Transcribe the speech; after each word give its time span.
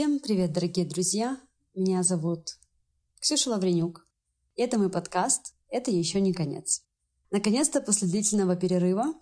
Всем 0.00 0.18
привет, 0.18 0.54
дорогие 0.54 0.86
друзья! 0.86 1.38
Меня 1.74 2.02
зовут 2.02 2.56
Ксюша 3.20 3.50
Лавренюк. 3.50 4.08
Это 4.56 4.78
мой 4.78 4.88
подкаст 4.88 5.54
«Это 5.68 5.90
еще 5.90 6.22
не 6.22 6.32
конец». 6.32 6.82
Наконец-то, 7.30 7.82
после 7.82 8.08
длительного 8.08 8.56
перерыва, 8.56 9.12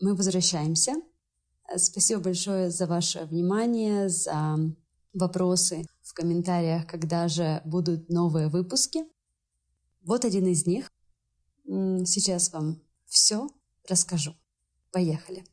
мы 0.00 0.16
возвращаемся. 0.16 0.94
Спасибо 1.76 2.22
большое 2.22 2.70
за 2.70 2.86
ваше 2.86 3.26
внимание, 3.26 4.08
за 4.08 4.56
вопросы 5.12 5.84
в 6.00 6.14
комментариях, 6.14 6.86
когда 6.86 7.28
же 7.28 7.60
будут 7.66 8.08
новые 8.08 8.48
выпуски. 8.48 9.00
Вот 10.00 10.24
один 10.24 10.46
из 10.46 10.64
них. 10.64 10.90
Сейчас 11.66 12.50
вам 12.54 12.80
все 13.04 13.48
расскажу. 13.86 14.34
Поехали! 14.92 15.44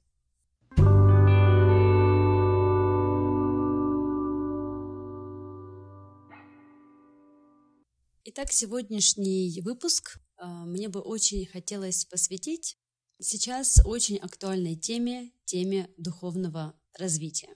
Итак, 8.32 8.52
сегодняшний 8.52 9.60
выпуск 9.62 10.20
э, 10.38 10.46
мне 10.46 10.88
бы 10.88 11.00
очень 11.00 11.48
хотелось 11.48 12.06
посвятить 12.06 12.78
сейчас 13.20 13.82
очень 13.84 14.18
актуальной 14.18 14.76
теме, 14.76 15.32
теме 15.46 15.90
духовного 15.98 16.80
развития. 16.94 17.50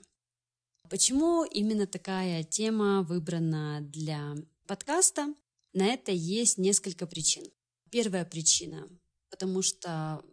Почему 0.89 1.43
именно 1.43 1.85
такая 1.85 2.43
тема 2.43 3.03
выбрана 3.03 3.81
для 3.81 4.33
подкаста? 4.65 5.35
На 5.73 5.85
это 5.85 6.11
есть 6.11 6.57
несколько 6.57 7.05
причин. 7.05 7.45
Первая 7.91 8.25
причина, 8.25 8.89
потому 9.29 9.61
что 9.61 10.25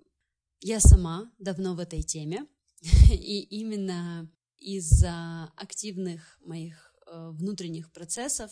я 0.61 0.81
сама 0.81 1.31
давно 1.39 1.75
в 1.75 1.81
этой 1.81 2.03
теме, 2.03 2.47
и 3.13 3.43
именно 3.43 4.33
из-за 4.57 5.53
активных 5.57 6.39
моих 6.41 6.95
э, 7.07 7.29
внутренних 7.29 7.93
процессов 7.93 8.51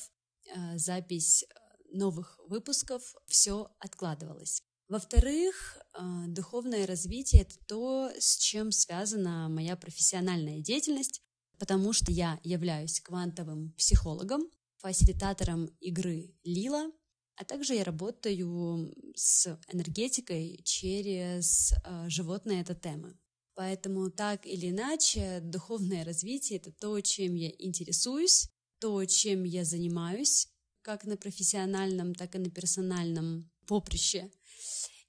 э, 0.54 0.76
запись 0.76 1.46
новых 1.92 2.38
выпусков 2.46 3.14
все 3.26 3.70
откладывалось. 3.78 4.62
Во-вторых, 4.88 5.76
э, 5.76 6.24
духовное 6.28 6.86
развитие— 6.86 7.42
это 7.42 7.54
то, 7.66 8.10
с 8.18 8.38
чем 8.38 8.72
связана 8.72 9.48
моя 9.48 9.76
профессиональная 9.76 10.60
деятельность, 10.60 11.20
потому 11.58 11.92
что 11.92 12.10
я 12.10 12.40
являюсь 12.42 13.00
квантовым 13.00 13.74
психологом, 13.76 14.48
фасилитатором 14.78 15.66
игры 15.80 16.34
Лила, 16.42 16.90
а 17.36 17.44
также 17.44 17.74
я 17.74 17.84
работаю 17.84 18.94
с 19.14 19.58
энергетикой 19.70 20.60
через 20.64 21.72
э, 21.72 22.08
животные 22.08 22.64
тотемы. 22.64 23.18
Поэтому 23.54 24.10
так 24.10 24.46
или 24.46 24.70
иначе 24.70 25.40
духовное 25.42 26.04
развитие— 26.04 26.58
это 26.60 26.72
то, 26.72 27.00
чем 27.00 27.34
я 27.34 27.50
интересуюсь, 27.58 28.48
то, 28.78 29.04
чем 29.04 29.44
я 29.44 29.64
занимаюсь, 29.64 30.48
как 30.88 31.04
на 31.04 31.18
профессиональном, 31.18 32.14
так 32.14 32.34
и 32.34 32.38
на 32.38 32.48
персональном 32.48 33.50
поприще. 33.66 34.30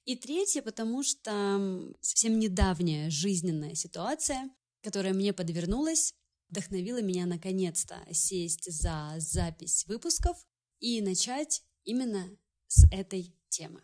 И 0.04 0.18
третье, 0.18 0.62
потому 0.62 1.04
что 1.04 1.94
совсем 2.02 2.38
недавняя 2.38 3.10
жизненная 3.10 3.76
ситуация, 3.76 4.50
которая 4.82 5.14
мне 5.14 5.32
подвернулась, 5.32 6.14
вдохновила 6.50 7.02
меня 7.02 7.26
наконец-то 7.26 7.96
сесть 8.12 8.70
за 8.70 9.16
запись 9.20 9.86
выпусков 9.88 10.36
и 10.80 11.02
начать 11.02 11.64
именно 11.86 12.30
с 12.68 12.84
этой 12.92 13.34
темы. 13.48 13.82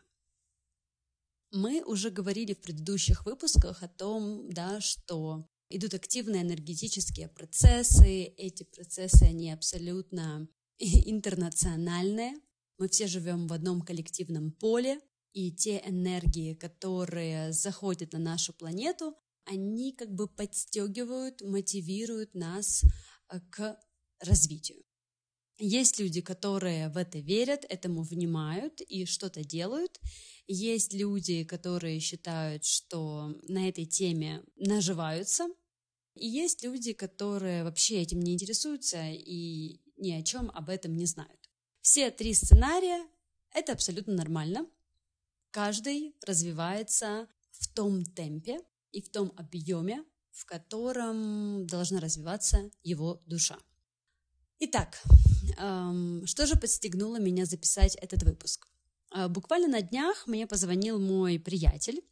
Мы 1.52 1.82
уже 1.82 2.10
говорили 2.10 2.56
в 2.56 2.62
предыдущих 2.62 3.26
выпусках 3.26 3.84
о 3.84 3.88
том, 3.88 4.50
да, 4.50 4.82
что 4.82 5.48
идут 5.70 5.94
активные 5.94 6.42
энергетические 6.42 7.30
процессы, 7.30 8.24
эти 8.36 8.64
процессы, 8.64 9.24
они 9.24 9.50
абсолютно 9.54 10.50
интернациональное. 10.80 12.34
Мы 12.78 12.90
все 12.90 13.08
живем 13.08 13.48
в 13.48 13.54
одном 13.54 13.82
коллективном 13.82 14.52
поле, 14.52 15.00
и 15.34 15.52
те 15.52 15.82
энергии, 15.86 16.54
которые 16.54 17.52
заходят 17.52 18.14
на 18.14 18.20
нашу 18.20 18.54
планету, 18.54 19.16
они 19.46 19.92
как 19.92 20.14
бы 20.14 20.28
подстегивают, 20.28 21.42
мотивируют 21.42 22.34
нас 22.34 22.84
э, 23.30 23.40
к 23.52 23.78
развитию. 24.20 24.84
Есть 25.58 26.00
люди, 26.00 26.22
которые 26.22 26.90
в 26.90 26.98
это 26.98 27.20
верят, 27.20 27.66
этому 27.70 28.04
внимают 28.04 28.82
и 28.82 29.06
что-то 29.06 29.44
делают. 29.44 30.00
Есть 30.48 30.94
люди, 30.94 31.44
которые 31.44 32.00
считают, 32.00 32.66
что 32.66 33.34
на 33.48 33.70
этой 33.70 33.86
теме 33.86 34.44
наживаются. 34.58 35.48
И 36.16 36.28
есть 36.28 36.64
люди, 36.64 36.94
которые 36.94 37.64
вообще 37.64 38.02
этим 38.02 38.20
не 38.22 38.34
интересуются 38.34 39.02
и 39.12 39.82
ни 40.06 40.12
о 40.12 40.24
чем 40.24 40.52
об 40.54 40.70
этом 40.70 40.96
не 40.96 41.06
знают. 41.06 41.50
Все 41.82 42.12
три 42.12 42.34
сценария– 42.34 43.06
это 43.54 43.74
абсолютно 43.74 44.14
нормально. 44.14 44.68
Каждый 45.52 46.16
развивается 46.26 47.28
в 47.52 47.68
том 47.68 48.04
темпе 48.04 48.60
и 48.92 49.02
в 49.02 49.10
том 49.10 49.34
объеме, 49.36 50.04
в 50.32 50.46
котором 50.46 51.66
должна 51.66 52.00
развиваться 52.00 52.70
его 52.84 53.22
душа. 53.26 53.58
Итак, 54.60 55.02
эм, 55.58 56.26
что 56.26 56.46
же 56.46 56.56
подстегнуло 56.56 57.20
меня 57.20 57.46
записать 57.46 57.96
этот 57.96 58.24
выпуск? 58.24 58.68
Э, 59.14 59.28
буквально 59.28 59.68
на 59.68 59.82
днях 59.82 60.28
мне 60.28 60.48
позвонил 60.48 61.00
мой 61.00 61.40
приятель, 61.40 62.04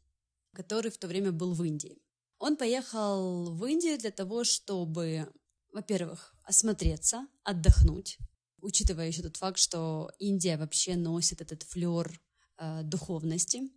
который 0.54 0.92
в 0.92 0.98
то 0.98 1.08
время 1.08 1.31
был 1.31 1.54
в 1.54 1.64
Индии. 1.64 1.98
Он 2.40 2.58
поехал 2.58 3.52
в 3.52 3.66
Индию 3.66 3.98
для 3.98 4.12
того, 4.12 4.44
чтобы 4.44 5.31
во-первых, 5.74 6.32
осмотреться, 6.44 7.28
отдохнуть, 7.44 8.18
учитывая 8.59 9.08
еще 9.08 9.22
тот 9.22 9.38
факт, 9.38 9.59
что 9.59 10.12
Индия 10.20 10.58
вообще 10.58 10.96
носит 10.96 11.42
этот 11.42 11.64
флер 11.64 12.20
э, 12.58 12.84
духовности. 12.84 13.72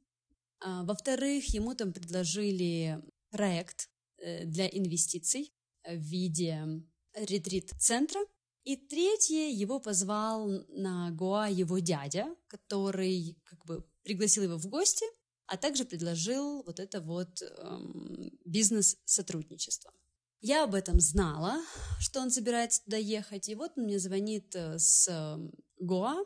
А, 0.60 0.84
во-вторых, 0.84 1.46
ему 1.54 1.74
там 1.74 1.92
предложили 1.92 3.02
проект 3.30 3.88
э, 4.18 4.44
для 4.44 4.66
инвестиций 4.68 5.52
в 5.84 5.96
виде 5.96 6.82
ретрит-центра. 7.14 8.20
И 8.64 8.76
третье, 8.76 9.48
его 9.48 9.78
позвал 9.78 10.48
на 10.68 11.10
Гоа 11.12 11.48
его 11.48 11.78
дядя, 11.78 12.26
который 12.48 13.38
как 13.44 13.64
бы 13.64 13.86
пригласил 14.02 14.42
его 14.42 14.56
в 14.56 14.66
гости, 14.66 15.06
а 15.46 15.56
также 15.56 15.84
предложил 15.84 16.64
вот 16.64 16.80
это 16.80 17.00
вот 17.00 17.42
эм, 17.42 18.32
бизнес-сотрудничество. 18.44 19.92
Я 20.40 20.64
об 20.64 20.74
этом 20.74 21.00
знала, 21.00 21.60
что 21.98 22.20
он 22.20 22.30
собирается 22.30 22.84
туда 22.84 22.96
ехать, 22.96 23.48
и 23.48 23.54
вот 23.54 23.72
он 23.76 23.84
мне 23.84 23.98
звонит 23.98 24.54
э, 24.54 24.78
с 24.78 25.08
эм, 25.08 25.52
Гоа 25.78 26.24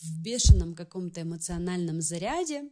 в 0.00 0.22
бешеном 0.22 0.74
каком-то 0.74 1.22
эмоциональном 1.22 2.00
заряде 2.00 2.64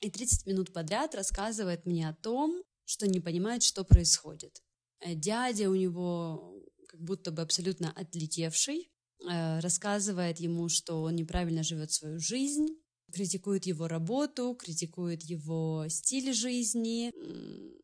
и 0.00 0.10
30 0.10 0.46
минут 0.46 0.72
подряд 0.72 1.14
рассказывает 1.14 1.86
мне 1.86 2.08
о 2.08 2.14
том, 2.14 2.62
что 2.84 3.06
не 3.06 3.20
понимает, 3.20 3.62
что 3.62 3.84
происходит. 3.84 4.62
Э, 5.00 5.14
дядя 5.14 5.68
у 5.68 5.74
него 5.74 6.62
как 6.88 7.00
будто 7.00 7.30
бы 7.30 7.42
абсолютно 7.42 7.92
отлетевший, 7.92 8.90
э, 9.30 9.60
рассказывает 9.60 10.40
ему, 10.40 10.68
что 10.68 11.02
он 11.02 11.16
неправильно 11.16 11.62
живет 11.62 11.92
свою 11.92 12.18
жизнь, 12.18 12.66
критикует 13.12 13.66
его 13.66 13.88
работу, 13.88 14.54
критикует 14.54 15.22
его 15.22 15.86
стиль 15.88 16.32
жизни, 16.32 17.12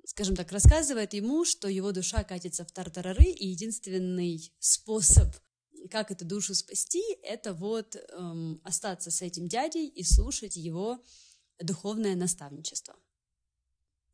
скажем 0.07 0.37
так, 0.37 0.53
рассказывает 0.53 1.15
ему, 1.15 1.45
что 1.45 1.69
его 1.69 1.93
душа 1.93 2.25
катится 2.25 2.65
в 2.65 2.73
тартарары, 2.73 3.25
и 3.25 3.49
единственный 3.49 4.53
способ, 4.59 5.35
как 5.91 6.11
эту 6.11 6.25
душу 6.25 6.55
спасти, 6.55 7.03
это 7.23 7.53
вот 7.53 7.97
эм, 7.97 8.61
остаться 8.65 9.11
с 9.11 9.23
этим 9.23 9.49
дядей 9.49 9.87
и 9.87 10.03
слушать 10.03 10.57
его 10.57 11.03
духовное 11.61 12.17
наставничество. 12.17 12.97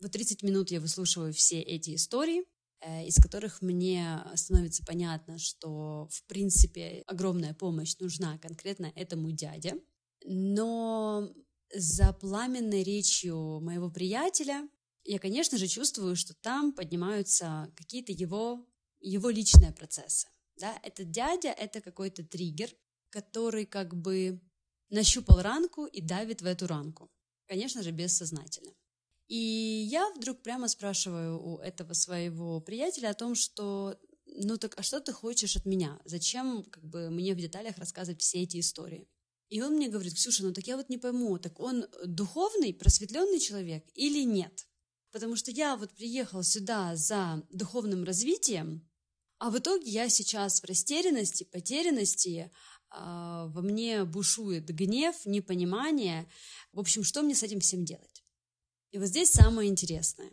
Вот 0.00 0.12
30 0.12 0.42
минут 0.42 0.70
я 0.70 0.80
выслушиваю 0.80 1.32
все 1.32 1.60
эти 1.60 1.94
истории, 1.94 2.44
э, 2.80 3.06
из 3.06 3.16
которых 3.16 3.62
мне 3.62 4.24
становится 4.34 4.84
понятно, 4.84 5.38
что, 5.38 6.08
в 6.10 6.24
принципе, 6.24 7.04
огромная 7.06 7.54
помощь 7.54 7.96
нужна 7.98 8.38
конкретно 8.38 8.92
этому 8.94 9.32
дяде– 9.32 9.74
но 10.24 11.32
за 11.74 12.12
пламенной 12.12 12.82
речью 12.82 13.60
моего 13.60 13.90
приятеля 13.90 14.68
я, 15.04 15.18
конечно 15.18 15.56
же, 15.58 15.66
чувствую, 15.66 16.16
что 16.16 16.34
там 16.34 16.72
поднимаются 16.72 17.72
какие-то 17.76 18.12
его, 18.12 18.66
его 19.00 19.30
личные 19.30 19.72
процессы. 19.72 20.28
Да? 20.56 20.78
Этот 20.82 21.10
дядя— 21.10 21.48
это 21.58 21.80
какой-то 21.80 22.22
триггер, 22.24 22.70
который 23.08 23.64
как 23.64 23.94
бы 23.94 24.40
нащупал 24.90 25.40
ранку 25.40 25.86
и 25.86 26.00
давит 26.00 26.42
в 26.42 26.46
эту 26.46 26.66
ранку. 26.66 27.10
Конечно 27.46 27.82
же, 27.82 27.90
бессознательно. 27.92 28.72
И 29.26 29.36
я 29.36 30.10
вдруг 30.10 30.42
прямо 30.42 30.68
спрашиваю 30.68 31.40
у 31.40 31.58
этого 31.58 31.92
своего 31.92 32.60
приятеля 32.60 33.10
о 33.10 33.14
том, 33.14 33.34
что 33.34 33.96
ну 34.26 34.56
так, 34.58 34.78
а 34.78 34.82
что 34.82 35.00
ты 35.00 35.12
хочешь 35.12 35.56
от 35.56 35.66
меня? 35.66 36.00
Зачем 36.04 36.64
как 36.64 36.84
бы 36.84 37.10
мне 37.10 37.34
в 37.34 37.38
деталях 37.38 37.78
рассказывать 37.78 38.20
все 38.20 38.42
эти 38.42 38.60
истории? 38.60 39.08
И 39.50 39.60
он 39.62 39.74
мне 39.74 39.88
говорит, 39.88 40.14
Ксюша, 40.14 40.44
ну 40.44 40.52
так 40.52 40.66
я 40.68 40.76
вот 40.76 40.88
не 40.88 40.96
пойму, 40.96 41.36
так 41.38 41.58
он 41.58 41.84
духовный, 42.06 42.72
просветленный 42.72 43.40
человек 43.40 43.84
или 43.94 44.22
нет? 44.22 44.68
Потому 45.10 45.34
что 45.34 45.50
я 45.50 45.76
вот 45.76 45.90
приехал 45.90 46.44
сюда 46.44 46.94
за 46.94 47.44
духовным 47.50 48.04
развитием, 48.04 48.88
А 49.38 49.50
в 49.50 49.58
итоге 49.58 49.90
я 49.90 50.08
сейчас 50.08 50.60
в 50.60 50.66
растерянности, 50.66 51.44
потерянности, 51.44 52.52
а, 52.90 53.46
во 53.46 53.62
мне 53.62 54.04
бушует 54.04 54.66
гнев, 54.66 55.16
непонимание. 55.24 56.30
В 56.72 56.78
общем, 56.78 57.02
что 57.04 57.22
мне 57.22 57.34
с 57.34 57.42
этим 57.42 57.58
всем 57.60 57.84
делать? 57.84 58.22
И 58.92 58.98
вот 58.98 59.08
здесь 59.08 59.32
самое 59.32 59.68
интересное. 59.68 60.30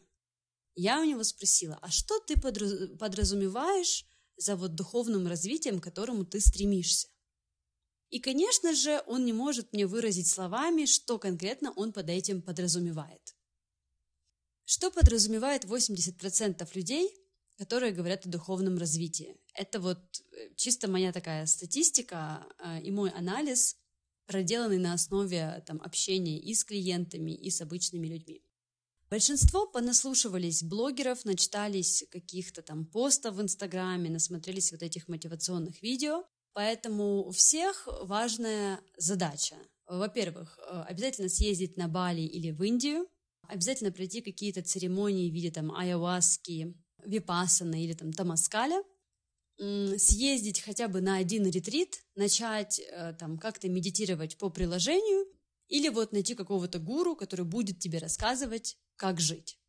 Я 0.75 0.99
у 1.01 1.05
него 1.05 1.23
спросила, 1.23 1.79
а 1.81 1.89
что 1.89 2.19
ты 2.19 2.39
подразумеваешь 2.39 4.05
за 4.35 4.55
вот 4.55 4.75
духовным 4.75 5.25
развитием, 5.25 5.79
к 5.79 5.83
которому 5.83 6.23
ты 6.23 6.39
стремишься? 6.39 7.07
И, 8.09 8.19
конечно 8.19 8.73
же, 8.73 9.03
он 9.05 9.25
не 9.25 9.33
может 9.33 9.73
мне 9.73 9.85
выразить 9.85 10.27
словами, 10.27 10.85
что 10.85 11.19
конкретно 11.19 11.71
он 11.71 11.91
под 11.91 12.09
этим 12.09 12.41
подразумевает. 12.41 13.35
Что 14.65 14.91
подразумевает 14.91 15.65
80% 15.65 16.67
людей, 16.73 17.13
которые 17.57 17.91
говорят 17.91 18.25
о 18.25 18.29
духовном 18.29 18.77
развитии? 18.77 19.37
Это 19.53 19.79
вот 19.79 19.99
э, 20.31 20.49
чисто 20.55 20.89
моя 20.89 21.11
такая 21.11 21.45
статистика 21.45 22.45
э, 22.59 22.81
и 22.81 22.91
мой 22.91 23.09
анализ, 23.09 23.77
проделанный 24.25 24.77
на 24.77 24.93
основе 24.93 25.63
там, 25.65 25.81
общения 25.81 26.39
и 26.39 26.53
с 26.53 26.63
клиентами, 26.63 27.31
и 27.31 27.49
с 27.49 27.61
обычными 27.61 28.07
людьми. 28.07 28.41
Большинство 29.09 29.65
понаслушивались 29.65 30.63
блогеров, 30.63 31.23
начитались 31.23 32.05
каких-то 32.11 32.61
там 32.61 32.85
постов 32.85 33.35
в 33.35 33.41
Инстаграме, 33.41 34.09
насмотрелись 34.09 34.71
вот 34.73 34.83
этих 34.83 35.07
мотивационных 35.07 35.81
видео, 35.81 36.25
Поэтому 36.57 37.23
у 37.27 37.29
всех 37.29 37.87
важная 38.01 38.81
задача. 38.97 39.57
Во-первых, 39.85 40.57
э, 40.57 40.85
обязательно 40.87 41.29
съездить 41.29 41.77
на 41.77 41.87
Бали 41.87 42.21
или 42.21 42.49
в 42.49 42.63
Индию, 42.63 43.07
обязательно 43.43 43.91
пройти 43.91 44.21
какие-то 44.21 44.63
церемонии 44.63 45.29
в 45.29 45.33
виде 45.35 45.51
там 45.51 45.71
айаваски, 45.71 46.73
випасана 47.05 47.75
или 47.75 47.93
там 47.93 48.11
тамаскаля, 48.11 48.83
съездить 49.59 50.61
хотя 50.61 50.87
бы 50.87 50.99
на 50.99 51.17
один 51.17 51.45
ретрит, 51.45 52.03
начать 52.15 52.79
э, 52.79 53.13
там 53.19 53.37
как-то 53.37 53.69
медитировать 53.69 54.39
по 54.39 54.49
приложению 54.49 55.27
или 55.67 55.89
вот 55.89 56.11
найти 56.11 56.33
какого-то 56.33 56.79
гуру, 56.79 57.15
который 57.15 57.45
будет 57.45 57.77
тебе 57.77 57.99
рассказывать, 57.99 58.79
как 58.95 59.19
жить. 59.19 59.59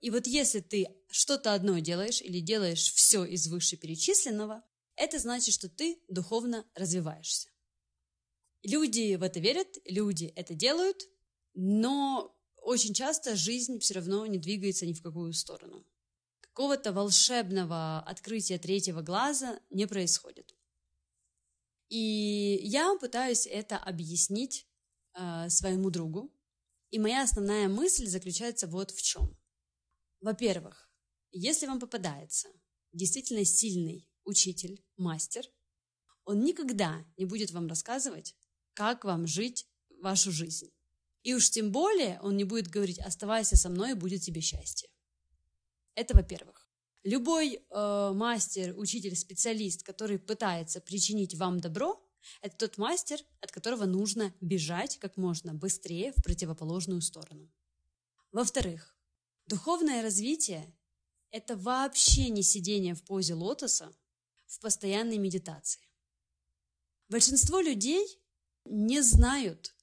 И 0.00 0.10
вот 0.10 0.26
если 0.26 0.58
ты 0.58 0.88
что-то 1.10 1.54
одно 1.54 1.78
делаешь 1.78 2.20
или 2.22 2.40
делаешь 2.40 2.92
все 2.92 3.24
из 3.24 3.46
вышеперечисленного, 3.46 4.64
это 4.98 5.18
значит, 5.18 5.54
что 5.54 5.68
ты 5.68 6.02
духовно 6.08 6.66
развиваешься. 6.74 7.48
Люди 8.62 9.14
в 9.14 9.22
это 9.22 9.40
верят, 9.40 9.68
люди 9.84 10.32
это 10.36 10.54
делают, 10.54 11.00
но 11.54 12.36
очень 12.56 12.94
часто 12.94 13.36
жизнь 13.36 13.78
все 13.78 13.94
равно 13.94 14.26
не 14.26 14.38
двигается 14.38 14.86
ни 14.86 14.92
в 14.92 15.02
какую 15.02 15.32
сторону. 15.32 15.86
Какого-то 16.40 16.92
волшебного 16.92 18.00
открытия 18.00 18.58
третьего 18.58 19.00
глаза 19.00 19.60
не 19.70 19.86
происходит. 19.86 20.56
И 21.88 22.58
я 22.62 22.94
пытаюсь 23.00 23.46
это 23.46 23.78
объяснить 23.78 24.66
э, 25.14 25.48
своему 25.48 25.90
другу. 25.90 26.34
И 26.90 26.98
моя 26.98 27.22
основная 27.22 27.68
мысль 27.68 28.06
заключается 28.06 28.66
вот 28.66 28.90
в 28.90 29.00
чем. 29.02 29.36
Во-первых, 30.20 30.90
если 31.30 31.66
вам 31.66 31.78
попадается 31.78 32.48
действительно 32.92 33.44
сильный 33.44 34.07
учитель, 34.28 34.84
мастер, 34.96 35.44
он 36.24 36.44
никогда 36.44 37.04
не 37.16 37.24
будет 37.24 37.50
вам 37.50 37.66
рассказывать, 37.66 38.36
как 38.74 39.04
вам 39.04 39.26
жить 39.26 39.66
вашу 40.02 40.30
жизнь. 40.30 40.70
И 41.22 41.34
уж 41.34 41.50
тем 41.50 41.72
более 41.72 42.20
он 42.20 42.36
не 42.36 42.44
будет 42.44 42.68
говорить 42.68 42.98
«оставайся 43.00 43.56
со 43.56 43.68
мной, 43.68 43.92
и 43.92 43.94
будет 43.94 44.22
тебе 44.22 44.40
счастье». 44.40 44.88
Это 45.94 46.14
во-первых. 46.14 46.68
Любой 47.02 47.56
э, 47.56 48.12
мастер, 48.14 48.74
учитель, 48.76 49.16
специалист, 49.16 49.82
который 49.82 50.18
пытается 50.18 50.80
причинить 50.80 51.34
вам 51.34 51.60
добро, 51.60 52.00
это 52.42 52.56
тот 52.56 52.78
мастер, 52.78 53.18
от 53.40 53.50
которого 53.50 53.86
нужно 53.86 54.34
бежать 54.40 54.98
как 54.98 55.16
можно 55.16 55.54
быстрее 55.54 56.12
в 56.12 56.22
противоположную 56.22 57.00
сторону. 57.00 57.50
Во-вторых, 58.32 58.94
духовное 59.46 60.02
развитие– 60.02 60.74
это 61.30 61.56
вообще 61.56 62.28
не 62.28 62.42
сидение 62.42 62.94
в 62.94 63.02
позе 63.02 63.34
лотоса, 63.34 63.90
в 64.48 64.60
постоянной 64.60 65.18
медитации. 65.18 65.88
Большинство 67.08 67.60
людей 67.60 68.04
не 68.64 69.02
знают, 69.02 69.74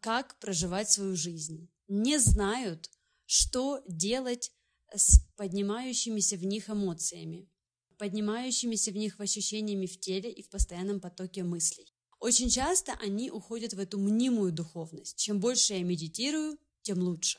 как 0.00 0.38
проживать 0.38 0.90
свою 0.90 1.16
жизнь, 1.16 1.68
не 1.88 2.18
знают, 2.18 2.90
что 3.26 3.82
делать 3.88 4.52
с 4.94 5.20
поднимающимися 5.36 6.36
в 6.36 6.44
них 6.44 6.70
эмоциями, 6.70 7.50
поднимающимися 7.98 8.92
в 8.92 8.96
них 8.96 9.18
ощущениями 9.18 9.86
в 9.86 9.98
теле 9.98 10.30
и 10.30 10.42
в 10.42 10.50
постоянном 10.50 11.00
потоке 11.00 11.42
мыслей. 11.42 11.92
Очень 12.20 12.48
часто 12.48 12.92
они 13.02 13.30
уходят 13.30 13.74
в 13.74 13.78
эту 13.78 13.98
мнимую 13.98 14.52
духовность. 14.52 15.18
Чем 15.18 15.40
больше 15.40 15.74
я 15.74 15.82
медитирую, 15.82 16.58
тем 16.82 17.00
лучше 17.00 17.38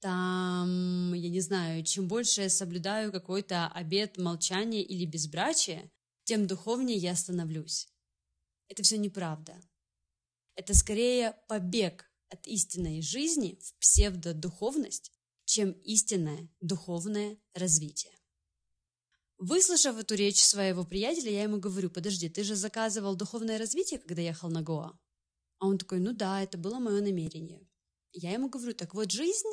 там, 0.00 1.12
я 1.14 1.28
не 1.28 1.40
знаю, 1.40 1.84
чем 1.84 2.08
больше 2.08 2.42
я 2.42 2.50
соблюдаю 2.50 3.10
какой-то 3.12 3.66
обет 3.68 4.16
молчания 4.16 4.82
или 4.82 5.04
безбрачия, 5.04 5.90
тем 6.24 6.46
духовнее 6.46 6.96
я 6.96 7.14
становлюсь. 7.16 7.88
Это 8.68 8.82
все 8.82 8.98
неправда. 8.98 9.60
Это 10.54 10.74
скорее 10.74 11.36
побег 11.48 12.10
от 12.28 12.46
истинной 12.46 13.00
жизни 13.00 13.58
в 13.62 13.74
псевдодуховность, 13.78 15.12
чем 15.44 15.72
истинное 15.72 16.48
духовное 16.60 17.38
развитие. 17.54 18.12
Выслушав 19.38 19.96
эту 19.96 20.14
речь 20.14 20.44
своего 20.44 20.84
приятеля, 20.84 21.30
я 21.30 21.44
ему 21.44 21.58
говорю, 21.58 21.90
подожди, 21.90 22.28
ты 22.28 22.42
же 22.42 22.56
заказывал 22.56 23.14
духовное 23.14 23.56
развитие, 23.56 24.00
когда 24.00 24.20
ехал 24.20 24.50
на 24.50 24.62
Гоа? 24.62 24.98
А 25.58 25.66
он 25.66 25.78
такой, 25.78 26.00
ну 26.00 26.12
да, 26.12 26.42
это 26.42 26.58
было 26.58 26.78
мое 26.78 27.00
намерение. 27.00 27.66
Я 28.12 28.32
ему 28.32 28.48
говорю, 28.48 28.74
так 28.74 28.94
вот 28.94 29.10
жизнь 29.10 29.48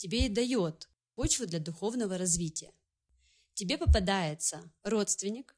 тебе 0.00 0.26
и 0.26 0.28
дает 0.28 0.88
почву 1.14 1.46
для 1.46 1.58
духовного 1.58 2.16
развития. 2.16 2.72
Тебе 3.52 3.76
попадается 3.76 4.72
родственник, 4.82 5.54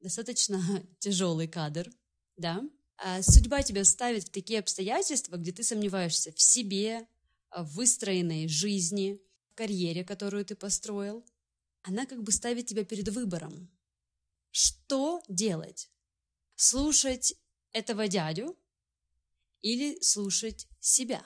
достаточно 0.00 0.60
тяжелый 0.98 1.48
кадр, 1.48 1.90
да, 2.36 2.62
а 2.98 3.22
судьба 3.22 3.62
тебя 3.62 3.84
ставит 3.84 4.24
в 4.24 4.30
такие 4.30 4.60
обстоятельства, 4.60 5.36
где 5.36 5.52
ты 5.52 5.62
сомневаешься 5.62 6.32
в 6.32 6.40
себе, 6.40 7.08
в 7.50 7.64
выстроенной 7.76 8.46
жизни, 8.48 9.20
в 9.50 9.54
карьере, 9.54 10.04
которую 10.04 10.44
ты 10.44 10.54
построил. 10.54 11.24
Она 11.82 12.04
как 12.04 12.22
бы 12.22 12.32
ставит 12.32 12.66
тебя 12.66 12.84
перед 12.84 13.08
выбором. 13.08 13.70
Что 14.50 15.22
делать? 15.28 15.90
Слушать 16.56 17.34
этого 17.72 18.08
дядю 18.08 18.56
или 19.62 19.98
слушать 20.00 20.66
себя? 20.80 21.24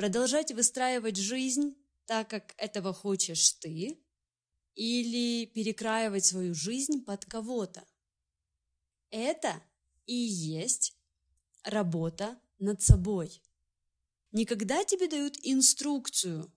Продолжать 0.00 0.50
выстраивать 0.50 1.18
жизнь 1.18 1.76
так, 2.06 2.30
как 2.30 2.54
этого 2.56 2.94
хочешь 2.94 3.52
ты, 3.60 4.02
или 4.74 5.44
перекраивать 5.44 6.24
свою 6.24 6.54
жизнь 6.54 7.04
под 7.04 7.26
кого-то. 7.26 7.86
Это 9.10 9.62
и 10.06 10.14
есть 10.14 10.96
работа 11.64 12.40
над 12.58 12.80
собой. 12.80 13.42
Никогда 14.32 14.84
тебе 14.84 15.06
дают 15.06 15.36
инструкцию, 15.42 16.50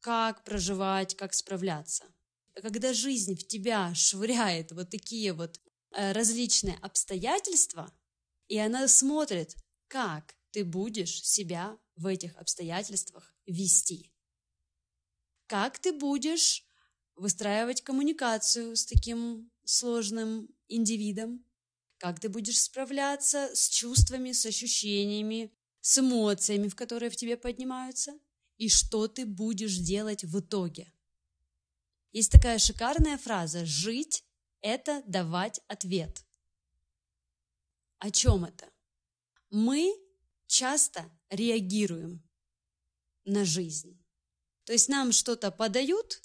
как 0.00 0.44
проживать, 0.44 1.16
как 1.16 1.32
справляться. 1.32 2.04
Когда 2.52 2.92
жизнь 2.92 3.36
в 3.36 3.48
тебя 3.48 3.94
швыряет 3.94 4.72
вот 4.72 4.90
такие 4.90 5.32
вот 5.32 5.58
э, 5.92 6.12
различные 6.12 6.76
обстоятельства, 6.82 7.90
и 8.48 8.58
она 8.58 8.86
смотрит, 8.86 9.56
как 9.88 10.36
ты 10.50 10.62
будешь 10.62 11.22
себя 11.24 11.78
в 11.96 12.06
этих 12.06 12.36
обстоятельствах 12.36 13.34
вести? 13.46 14.12
Как 15.46 15.78
ты 15.78 15.92
будешь 15.92 16.64
выстраивать 17.16 17.82
коммуникацию 17.82 18.76
с 18.76 18.86
таким 18.86 19.50
сложным 19.64 20.48
индивидом? 20.68 21.44
Как 21.98 22.18
ты 22.18 22.28
будешь 22.28 22.60
справляться 22.60 23.50
с 23.54 23.68
чувствами, 23.68 24.32
с 24.32 24.44
ощущениями, 24.46 25.52
с 25.80 25.98
эмоциями, 25.98 26.68
в 26.68 26.74
которые 26.74 27.10
в 27.10 27.16
тебе 27.16 27.36
поднимаются? 27.36 28.18
И 28.56 28.68
что 28.68 29.08
ты 29.08 29.26
будешь 29.26 29.76
делать 29.76 30.24
в 30.24 30.40
итоге? 30.40 30.92
Есть 32.12 32.32
такая 32.32 32.58
шикарная 32.58 33.18
фраза 33.18 33.64
«жить– 33.64 34.24
это 34.60 35.02
давать 35.06 35.60
ответ». 35.68 36.24
О 37.98 38.10
чем 38.10 38.44
это? 38.44 38.68
Мы 39.50 39.94
часто 40.52 41.10
реагируем 41.30 42.22
на 43.24 43.44
жизнь. 43.44 43.98
То 44.64 44.74
есть 44.74 44.88
нам 44.88 45.12
что-то 45.12 45.50
подают, 45.50 46.20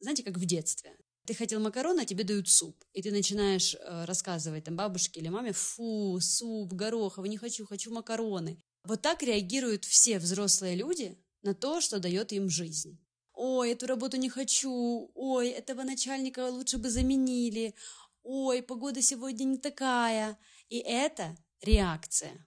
знаете, 0.00 0.24
как 0.24 0.36
в 0.36 0.44
детстве. 0.44 0.98
Ты 1.26 1.34
хотел 1.34 1.60
макароны, 1.60 2.00
а 2.00 2.04
тебе 2.04 2.24
дают 2.24 2.48
суп. 2.48 2.84
И 2.92 3.00
ты 3.02 3.12
начинаешь 3.12 3.76
э, 3.76 4.04
рассказывать 4.04 4.64
там 4.64 4.74
бабушке 4.74 5.20
или 5.20 5.28
маме, 5.28 5.52
фу, 5.52 6.18
суп, 6.20 6.72
гороховый, 6.72 7.30
не 7.30 7.36
хочу, 7.36 7.64
хочу 7.64 7.92
макароны. 7.92 8.60
Вот 8.84 9.00
так 9.00 9.22
реагируют 9.22 9.84
все 9.84 10.18
взрослые 10.18 10.74
люди 10.74 11.16
на 11.42 11.54
то, 11.54 11.80
что 11.80 12.00
дает 12.00 12.32
им 12.32 12.50
жизнь. 12.50 12.98
ой, 13.34 13.70
эту 13.70 13.86
работу 13.86 14.16
не 14.16 14.28
хочу, 14.28 15.10
ой, 15.14 15.50
этого 15.50 15.84
начальника 15.84 16.50
лучше 16.50 16.78
бы 16.78 16.90
заменили, 16.90 17.74
ой, 18.22 18.62
погода 18.62 19.00
сегодня 19.02 19.44
не 19.44 19.58
такая. 19.58 20.36
И 20.68 20.78
это 20.78 21.36
реакция. 21.60 22.46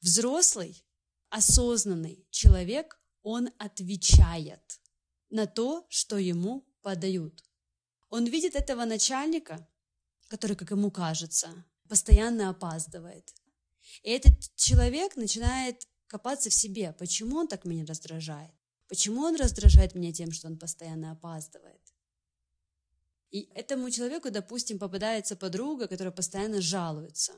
Взрослый, 0.00 0.84
осознанный 1.30 2.26
человек, 2.30 2.98
он 3.22 3.50
отвечает 3.58 4.80
на 5.30 5.46
то, 5.46 5.86
что 5.88 6.18
ему 6.18 6.66
подают. 6.82 7.44
Он 8.08 8.24
видит 8.24 8.54
этого 8.54 8.84
начальника, 8.84 9.68
который, 10.28 10.56
как 10.56 10.70
ему 10.70 10.90
кажется, 10.90 11.64
постоянно 11.88 12.50
опаздывает. 12.50 13.34
И 14.02 14.10
этот 14.10 14.54
человек 14.54 15.16
начинает 15.16 15.86
копаться 16.06 16.50
в 16.50 16.54
себе. 16.54 16.92
Почему 16.92 17.36
он 17.36 17.48
так 17.48 17.64
меня 17.64 17.84
раздражает? 17.84 18.52
Почему 18.88 19.22
он 19.22 19.36
раздражает 19.36 19.94
меня 19.94 20.12
тем, 20.12 20.32
что 20.32 20.46
он 20.46 20.58
постоянно 20.58 21.12
опаздывает? 21.12 21.82
И 23.30 23.50
этому 23.54 23.90
человеку, 23.90 24.30
допустим, 24.30 24.78
попадается 24.78 25.36
подруга, 25.36 25.86
которая 25.86 26.12
постоянно 26.12 26.62
жалуется. 26.62 27.34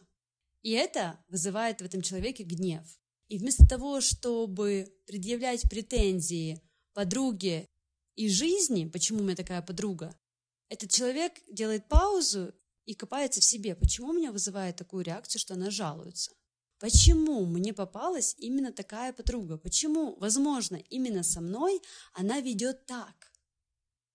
И 0.62 0.72
это 0.72 1.18
вызывает 1.28 1.80
в 1.80 1.84
этом 1.84 2.02
человеке 2.02 2.44
гнев. 2.44 2.84
И 3.28 3.38
вместо 3.38 3.66
того, 3.66 4.00
чтобы 4.00 4.92
предъявлять 5.06 5.62
претензии 5.62 6.60
подруге 6.92 7.66
и 8.16 8.28
жизни, 8.28 8.86
почему 8.86 9.20
у 9.20 9.22
меня 9.22 9.36
такая 9.36 9.62
подруга, 9.62 10.14
этот 10.68 10.90
человек 10.90 11.32
делает 11.50 11.88
паузу 11.88 12.52
и 12.84 12.94
копается 12.94 13.40
в 13.40 13.44
себе. 13.44 13.74
Почему 13.74 14.08
у 14.08 14.12
меня 14.12 14.32
вызывает 14.32 14.76
такую 14.76 15.04
реакцию, 15.04 15.40
что 15.40 15.54
она 15.54 15.70
жалуется? 15.70 16.32
Почему 16.78 17.44
мне 17.44 17.74
попалась 17.74 18.34
именно 18.38 18.72
такая 18.72 19.12
подруга? 19.12 19.58
Почему, 19.58 20.16
возможно, 20.16 20.76
именно 20.88 21.22
со 21.22 21.40
мной 21.40 21.80
она 22.14 22.40
ведет 22.40 22.86
так? 22.86 23.30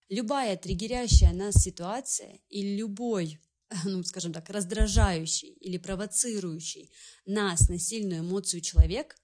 Любая 0.10 0.58
триггерящая 0.58 1.34
нас 1.34 1.56
ситуация 1.56 2.40
и 2.50 2.76
любой, 2.76 3.40
ну, 3.86 4.04
скажем 4.04 4.34
так, 4.34 4.50
раздражающий 4.50 5.50
или 5.50 5.78
провоцирующий 5.78 6.92
нас 7.26 7.70
на 7.70 7.80
сильную 7.80 8.22
эмоцию 8.22 8.62
человек, 8.62 9.16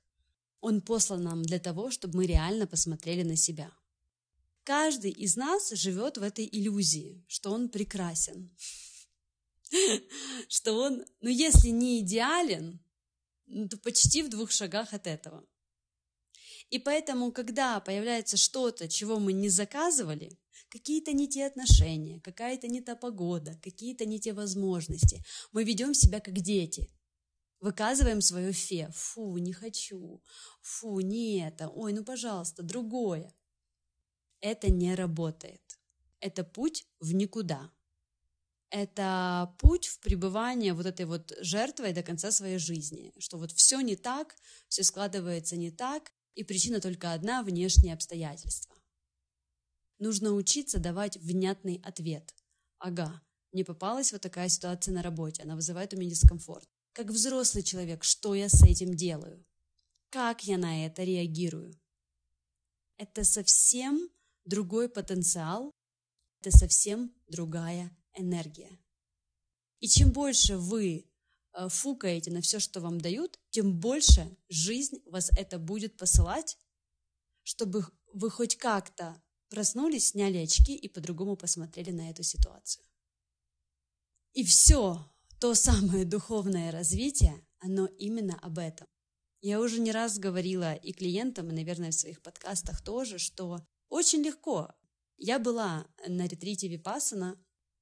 он 0.60 0.81
послан 0.81 1.24
нам 1.24 1.43
для 1.43 1.60
того, 1.60 1.91
чтобы 1.91 2.17
мы 2.17 2.27
реально 2.27 2.67
посмотрели 2.67 3.24
на 3.24 3.36
себя. 3.36 3.71
Каждый 4.63 5.12
из 5.12 5.36
нас 5.36 5.71
живет 5.71 6.17
в 6.17 6.24
этой 6.24 6.48
иллюзии, 6.51 7.25
что 7.27 7.51
он 7.51 7.69
прекрасен, 7.69 8.55
что 10.48 10.74
он, 10.74 11.03
ну 11.21 11.29
если 11.29 11.69
не 11.69 12.00
идеален, 12.00 12.79
ну, 13.48 13.67
то 13.67 13.77
почти 13.77 14.21
в 14.21 14.29
двух 14.29 14.51
шагах 14.51 14.93
от 14.93 15.07
этого. 15.07 15.45
И 16.69 16.79
поэтому, 16.79 17.31
когда 17.31 17.79
появляется 17.81 18.38
что-то, 18.38 18.88
чего 18.88 19.19
мы 19.19 19.33
не 19.33 19.50
заказывали, 19.50 20.39
какие-то 20.71 21.13
не 21.13 21.27
те 21.27 21.45
отношения, 21.45 22.19
какая-то 22.21 22.67
не 22.67 22.81
та 22.81 22.95
погода, 22.95 23.59
какие-то 23.61 24.05
не 24.05 24.19
те 24.19 24.33
возможности, 24.33 25.23
мы 25.51 25.63
ведем 25.63 25.93
себя 25.93 26.19
как 26.19 26.39
дети. 26.39 26.89
Выказываем 27.59 28.21
свое 28.21 28.53
фе. 28.53 28.89
Фу, 28.91 29.37
не 29.37 29.53
хочу. 29.53 30.23
Фу, 30.61 30.99
не 31.01 31.47
это. 31.47 31.69
Ой, 31.69 31.93
ну 31.93 32.03
пожалуйста, 32.03 32.63
другое. 32.63 33.35
Это 34.39 34.71
не 34.71 34.95
работает. 34.95 35.61
Это 36.19 36.43
путь 36.43 36.87
в 36.99 37.13
никуда 37.13 37.71
это 38.71 39.53
путь 39.59 39.87
в 39.87 39.99
пребывание 39.99 40.73
вот 40.73 40.85
этой 40.85 41.05
вот 41.05 41.33
жертвой 41.41 41.93
до 41.93 42.03
конца 42.03 42.31
своей 42.31 42.57
жизни, 42.57 43.13
что 43.19 43.37
вот 43.37 43.51
все 43.51 43.81
не 43.81 43.95
так, 43.95 44.35
все 44.69 44.83
складывается 44.83 45.57
не 45.57 45.71
так, 45.71 46.11
и 46.35 46.43
причина 46.43 46.79
только 46.79 47.11
одна– 47.11 47.43
внешние 47.43 47.93
обстоятельства. 47.93 48.73
Нужно 50.01 50.34
учиться 50.34 50.79
давать 50.79 51.17
внятный 51.17 51.79
ответ. 51.84 52.34
Ага, 52.79 53.22
не 53.51 53.63
попалась 53.63 54.12
вот 54.12 54.22
такая 54.22 54.50
ситуация 54.50 54.96
на 54.96 55.03
работе, 55.03 55.43
она 55.43 55.53
вызывает 55.53 55.93
у 55.93 55.98
меня 55.98 56.10
дискомфорт. 56.10 56.67
Как 56.91 57.12
взрослый 57.12 57.62
человек, 57.62 58.03
что 58.03 58.34
я 58.34 58.50
с 58.50 58.63
этим 58.63 58.96
делаю? 58.96 59.46
Как 60.10 60.43
я 60.43 60.58
на 60.58 60.88
это 60.88 61.03
реагирую? 61.03 61.79
Это 62.98 63.24
совсем 63.24 64.10
другой 64.43 64.89
потенциал, 64.89 65.72
это 66.39 66.50
совсем 66.50 67.13
другая 67.27 67.96
энергия. 68.15 68.79
И 69.81 69.88
чем 69.88 70.12
больше 70.12 70.58
вы 70.58 71.05
э, 71.53 71.70
фукаете 71.70 72.31
на 72.31 72.41
все, 72.41 72.60
что 72.60 72.81
вам 72.81 73.00
дают, 73.00 73.39
тем 73.51 73.79
больше 73.79 74.36
жизнь 74.50 75.00
вас 75.05 75.29
это 75.38 75.60
будет 75.60 75.96
посылать, 75.96 76.58
чтобы 77.43 77.86
вы 78.13 78.31
хоть 78.31 78.55
как-то 78.55 79.22
проснулись, 79.51 80.08
сняли 80.08 80.39
очки 80.39 80.75
и 80.75 80.88
по-другому 80.88 81.36
посмотрели 81.36 81.91
на 81.91 82.10
эту 82.10 82.24
ситуацию. 82.24 82.84
И 84.34 84.43
все 84.43 85.05
то 85.39 85.53
самое 85.53 86.05
духовное 86.05 86.72
развитие, 86.72 87.46
оно 87.60 87.86
именно 87.86 88.39
об 88.41 88.58
этом. 88.58 88.88
Я 89.41 89.60
уже 89.60 89.79
не 89.79 89.91
раз 89.91 90.17
говорила 90.17 90.74
и 90.74 90.91
клиентам, 90.91 91.50
и, 91.50 91.53
наверное, 91.53 91.91
в 91.91 91.96
своих 91.96 92.22
подкастах 92.24 92.84
тоже, 92.84 93.20
что 93.20 93.60
очень 93.89 94.24
легко. 94.24 94.74
Я 95.17 95.38
была 95.38 95.86
на 96.08 96.25
ретрите 96.27 96.67
Випасана 96.67 97.38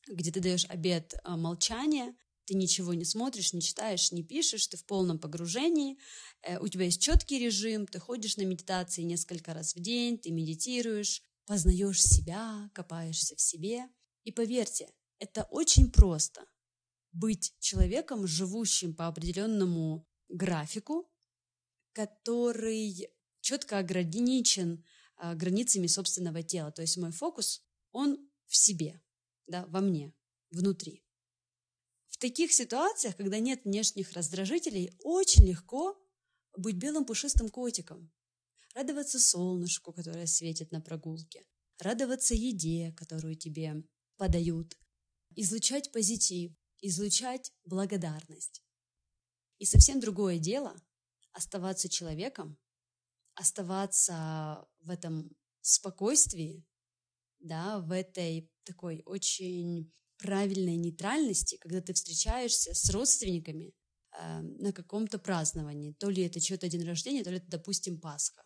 где 0.09 0.31
ты 0.31 0.39
даешь 0.39 0.65
обед 0.69 1.13
а, 1.23 1.37
молчания, 1.37 2.15
ты 2.45 2.55
ничего 2.55 2.93
не 2.93 3.05
смотришь, 3.05 3.53
не 3.53 3.61
читаешь, 3.61 4.11
не 4.11 4.23
пишешь, 4.23 4.67
ты 4.67 4.77
в 4.77 4.85
полном 4.85 5.19
погружении, 5.19 5.99
э, 6.41 6.57
у 6.59 6.67
тебя 6.67 6.85
есть 6.85 7.01
четкий 7.01 7.37
режим, 7.37 7.85
ты 7.85 7.99
ходишь 7.99 8.37
на 8.37 8.41
медитации 8.41 9.03
несколько 9.03 9.53
раз 9.53 9.75
в 9.75 9.79
день, 9.79 10.17
ты 10.17 10.31
медитируешь, 10.31 11.21
познаешь 11.49 12.03
себя, 12.03 12.69
копаешься 12.75 13.35
в 13.35 13.41
себе. 13.41 13.89
И 14.23 14.31
поверьте, 14.31 14.93
это 15.17 15.47
очень 15.49 15.91
просто 15.91 16.45
быть 17.11 17.55
человеком, 17.57 18.27
живущим 18.27 18.93
по 18.93 19.07
определенному 19.07 20.07
графику, 20.27 21.11
который 21.93 23.09
четко 23.41 23.79
ограничен 23.79 24.85
а, 25.15 25.33
границами 25.33 25.87
собственного 25.87 26.43
тела. 26.43 26.71
То 26.71 26.83
есть 26.83 26.97
мой 26.97 27.11
фокус, 27.11 27.65
он 27.91 28.29
в 28.45 28.55
себе 28.55 29.01
да, 29.47 29.65
во 29.69 29.81
мне, 29.81 30.13
внутри. 30.51 31.03
В 32.09 32.19
таких 32.19 32.53
ситуациях, 32.53 33.15
когда 33.15 33.39
нет 33.39 33.65
внешних 33.65 34.13
раздражителей, 34.13 34.95
очень 34.99 35.47
легко 35.47 35.99
быть 36.55 36.75
белым 36.75 37.05
пушистым 37.05 37.49
котиком, 37.49 38.11
радоваться 38.79 39.19
солнышку, 39.19 39.91
которое 39.91 40.25
светит 40.25 40.71
на 40.71 40.79
прогулке, 40.79 41.45
радоваться 41.79 42.33
еде, 42.33 42.93
которую 42.95 43.35
тебе 43.35 43.83
подают, 44.15 44.77
излучать 45.35 45.91
позитив, 45.91 46.53
излучать 46.81 47.51
благодарность. 47.65 48.63
И 49.57 49.65
совсем 49.65 49.99
другое 49.99 50.39
дело 50.39 50.75
оставаться 51.33 51.89
человеком, 51.89 52.57
оставаться 53.35 54.65
в 54.79 54.89
этом 54.89 55.29
спокойствии, 55.59 56.65
да, 57.39 57.79
в 57.79 57.91
этой 57.91 58.49
такой 58.63 59.03
очень 59.05 59.91
правильной 60.17 60.77
нейтральности, 60.77 61.57
когда 61.57 61.81
ты 61.81 61.93
встречаешься 61.93 62.73
с 62.73 62.89
родственниками 62.91 63.73
э, 64.17 64.41
на 64.41 64.71
каком-то 64.71 65.19
праздновании. 65.19 65.93
То 65.99 66.09
ли 66.09 66.23
это 66.23 66.39
чье-то 66.39 66.69
день 66.69 66.85
рождения, 66.85 67.23
то 67.23 67.29
ли 67.29 67.37
это, 67.37 67.47
допустим, 67.49 67.99
Пасха. 67.99 68.43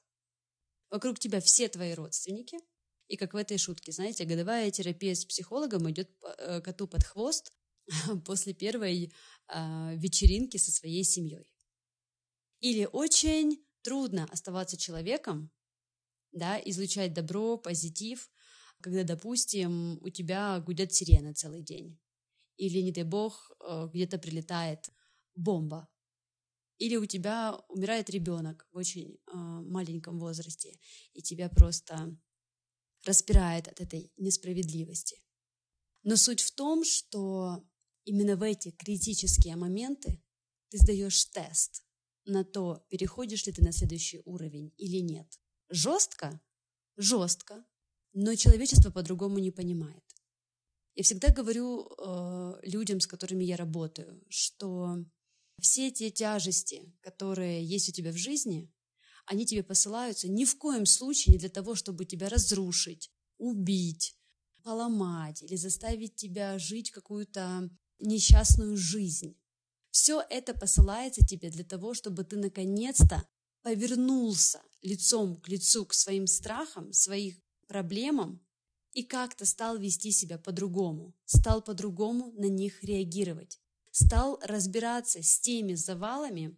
Вокруг 0.93 1.17
тебя 1.17 1.41
все 1.41 1.67
твои 1.69 1.95
родственники, 1.95 2.55
и 3.07 3.17
как 3.17 3.33
в 3.33 3.37
этой 3.37 3.57
шутке, 3.57 3.91
знаете, 3.91 4.25
годовая 4.25 4.69
терапия 4.69 5.15
с 5.15 5.25
психологом 5.25 5.89
идет 5.89 6.07
э, 6.37 6.61
коту 6.61 6.87
под 6.87 7.03
хвост 7.03 7.51
после 8.25 8.53
первой 8.53 9.11
э, 9.47 9.95
вечеринки 9.95 10.57
со 10.57 10.71
своей 10.71 11.03
семьей. 11.03 11.51
Или 12.59 12.87
очень 12.91 13.65
трудно 13.81 14.25
оставаться 14.31 14.77
человеком, 14.77 15.49
да, 16.31 16.61
излучать 16.63 17.15
добро, 17.15 17.57
позитив, 17.57 18.29
когда, 18.79 19.03
допустим, 19.03 19.97
у 19.99 20.09
тебя 20.09 20.59
гудят 20.59 20.93
сирены 20.93 21.33
целый 21.33 21.63
день, 21.63 21.99
или, 22.57 22.81
не 22.81 22.91
дай 22.91 23.03
бог, 23.03 23.51
э, 23.61 23.89
где-то 23.91 24.19
прилетает 24.19 24.91
бомба, 25.33 25.89
или 26.77 26.95
у 26.95 27.05
тебя 27.05 27.59
умирает 27.69 28.09
ребенок 28.09 28.67
в 28.71 28.77
очень 28.77 29.15
э, 29.15 29.35
маленьком 29.35 30.19
возрасте, 30.19 30.79
и 31.13 31.21
тебя 31.21 31.49
просто 31.49 32.17
распирает 33.05 33.67
от 33.67 33.81
этой 33.81 34.11
несправедливости. 34.17 35.21
Но 36.03 36.15
суть 36.15 36.41
в 36.41 36.53
том, 36.53 36.83
что 36.83 37.63
именно 38.05 38.35
в 38.35 38.43
эти 38.43 38.71
критические 38.71 39.55
моменты 39.55 40.21
ты 40.69 40.77
сдаешь 40.77 41.25
тест 41.25 41.83
на 42.25 42.43
то, 42.43 42.85
переходишь 42.89 43.45
ли 43.45 43.53
ты 43.53 43.63
на 43.63 43.71
следующий 43.71 44.21
уровень 44.25 44.73
или 44.77 44.97
нет. 44.97 45.27
Жестко? 45.69 46.41
Жестко. 46.97 47.65
Но 48.13 48.35
человечество 48.35 48.91
по-другому 48.91 49.39
не 49.39 49.51
понимает. 49.51 50.03
Я 50.95 51.03
всегда 51.03 51.29
говорю 51.29 51.87
э, 51.87 52.59
людям, 52.63 52.99
с 52.99 53.07
которыми 53.07 53.43
я 53.43 53.57
работаю, 53.57 54.23
что 54.29 54.97
все 55.59 55.91
те 55.91 56.11
тяжести, 56.11 56.93
которые 57.01 57.63
есть 57.63 57.89
у 57.89 57.91
тебя 57.91 58.11
в 58.11 58.17
жизни, 58.17 58.71
они 59.25 59.45
тебе 59.45 59.63
посылаются 59.63 60.27
ни 60.27 60.45
в 60.45 60.57
коем 60.57 60.85
случае 60.85 61.33
не 61.33 61.39
для 61.39 61.49
того, 61.49 61.75
чтобы 61.75 62.05
тебя 62.05 62.29
разрушить, 62.29 63.11
убить, 63.37 64.17
поломать 64.63 65.41
или 65.43 65.55
заставить 65.55 66.15
тебя 66.15 66.59
жить 66.59 66.91
какую-то 66.91 67.69
несчастную 67.99 68.75
жизнь. 68.75 69.37
Все 69.91 70.23
это 70.29 70.53
посылается 70.53 71.25
тебе 71.25 71.49
для 71.49 71.63
того, 71.63 71.93
чтобы 71.93 72.23
ты 72.23 72.37
наконец-то 72.37 73.23
повернулся 73.61 74.61
лицом 74.81 75.39
к 75.39 75.47
лицу 75.47 75.85
к 75.85 75.93
своим 75.93 76.27
страхам, 76.27 76.91
своим 76.91 77.35
проблемам 77.67 78.45
и 78.91 79.03
как-то 79.03 79.45
стал 79.45 79.77
вести 79.77 80.11
себя 80.11 80.37
по-другому, 80.37 81.15
стал 81.25 81.61
по-другому 81.61 82.31
на 82.33 82.45
них 82.45 82.83
реагировать, 82.83 83.61
стал 83.93 84.39
разбираться 84.41 85.21
с 85.21 85.39
теми 85.39 85.75
завалами, 85.75 86.57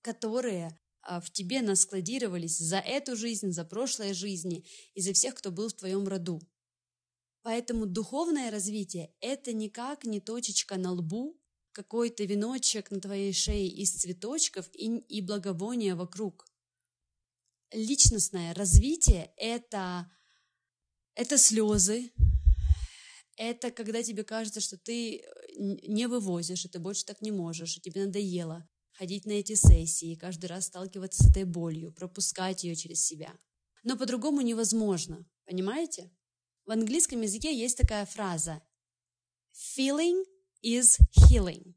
которые 0.00 0.78
а, 1.02 1.20
в 1.20 1.28
тебе 1.30 1.60
наскладировались 1.60 2.56
за 2.56 2.78
эту 2.78 3.16
жизнь, 3.16 3.50
за 3.50 3.64
прошлые 3.64 4.14
жизни 4.14 4.64
и 4.94 5.00
за 5.00 5.12
всех, 5.12 5.34
кто 5.34 5.50
был 5.50 5.68
в 5.68 5.74
твоем 5.74 6.06
роду. 6.06 6.40
Поэтому 7.42 7.84
духовное 7.84 8.50
развитие– 8.52 9.12
это 9.20 9.52
никак 9.52 10.04
не 10.04 10.20
точечка 10.20 10.76
на 10.76 10.92
лбу, 10.92 11.36
какой-то 11.72 12.22
веночек 12.24 12.92
на 12.92 13.00
твоей 13.00 13.32
шее 13.32 13.68
из 13.68 13.90
цветочков 13.90 14.68
и, 14.72 14.98
и 14.98 15.20
благовония 15.20 15.96
вокруг. 15.96 16.46
Личностное 17.72 18.54
развитие– 18.54 19.32
это, 19.36 20.08
это 21.14 21.38
слезы, 21.38 22.12
это 23.36 23.70
когда 23.70 24.02
тебе 24.02 24.24
кажется, 24.24 24.60
что 24.60 24.76
ты 24.76 25.24
не 25.58 26.06
вывозишь, 26.06 26.64
и 26.64 26.68
ты 26.68 26.78
больше 26.78 27.04
так 27.04 27.20
не 27.20 27.32
можешь, 27.32 27.76
и 27.76 27.80
тебе 27.80 28.06
надоело 28.06 28.68
ходить 28.92 29.26
на 29.26 29.32
эти 29.32 29.54
сессии, 29.54 30.16
каждый 30.16 30.46
раз 30.46 30.66
сталкиваться 30.66 31.22
с 31.22 31.30
этой 31.30 31.44
болью, 31.44 31.92
пропускать 31.92 32.64
ее 32.64 32.74
через 32.74 33.04
себя. 33.04 33.32
Но 33.84 33.96
по-другому 33.96 34.40
невозможно, 34.40 35.24
понимаете? 35.44 36.10
В 36.64 36.70
английском 36.70 37.22
языке 37.22 37.56
есть 37.56 37.76
такая 37.76 38.06
фраза 38.06 38.62
«feeling 39.54 40.24
is 40.64 40.98
healing». 41.16 41.74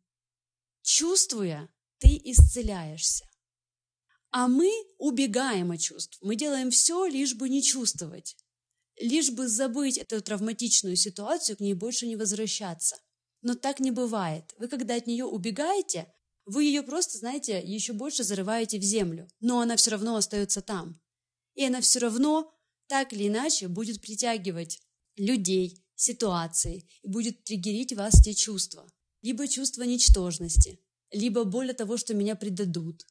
Чувствуя, 0.82 1.70
ты 2.00 2.20
исцеляешься. 2.24 3.26
А 4.32 4.48
мы 4.48 4.72
убегаем 4.98 5.72
от 5.72 5.80
чувств. 5.82 6.18
Мы 6.22 6.36
делаем 6.36 6.72
все, 6.72 7.06
лишь 7.06 7.36
бы 7.36 7.50
не 7.50 7.62
чувствовать. 7.62 8.36
Лишь 9.00 9.30
бы 9.30 9.48
забыть 9.48 9.98
эту 9.98 10.22
травматичную 10.22 10.96
ситуацию, 10.96 11.58
к 11.58 11.60
ней 11.60 11.74
больше 11.74 12.08
не 12.08 12.16
возвращаться. 12.16 12.98
Но 13.42 13.56
так 13.56 13.80
не 13.80 13.92
бывает. 13.92 14.54
Вы, 14.58 14.68
когда 14.68 14.96
от 14.96 15.08
нее 15.08 15.26
убегаете, 15.26 16.14
вы 16.46 16.66
ее 16.66 16.84
просто, 16.84 17.18
знаете, 17.18 17.62
еще 17.64 17.94
больше 17.94 18.24
зарываете 18.24 18.80
в 18.80 18.84
землю. 18.84 19.28
Но 19.40 19.62
она 19.62 19.76
все 19.76 19.92
равно 19.92 20.16
остается 20.16 20.62
там. 20.62 21.00
И 21.56 21.66
она 21.66 21.82
все 21.82 22.00
равно 22.00 22.52
так 22.88 23.14
или 23.14 23.28
иначе 23.28 23.68
будет 23.68 24.02
притягивать 24.02 24.82
людей, 25.16 25.84
ситуации 25.96 26.90
и 27.04 27.08
будет 27.08 27.44
триггерить 27.44 27.94
вас 27.94 28.22
те 28.24 28.34
чувства 28.34 28.88
либо 29.22 29.48
чувство 29.48 29.84
ничтожности, 29.84 30.80
либо 31.12 31.44
боль 31.44 31.72
от 31.72 31.78
того, 31.78 31.98
что 31.98 32.14
меня 32.14 32.36
предадут, 32.36 33.06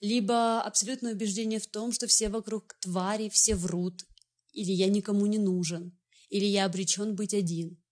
либо 0.00 0.60
абсолютное 0.62 1.14
убеждение 1.14 1.58
в 1.58 1.66
том, 1.66 1.92
что 1.92 2.06
все 2.06 2.28
вокруг 2.28 2.76
твари, 2.80 3.28
все 3.28 3.54
врут, 3.54 4.04
или 4.52 4.72
я 4.72 4.88
никому 4.88 5.26
не 5.26 5.38
нужен, 5.38 5.98
или 6.28 6.44
я 6.44 6.66
обречен 6.66 7.14
быть 7.14 7.34
один. 7.34 7.82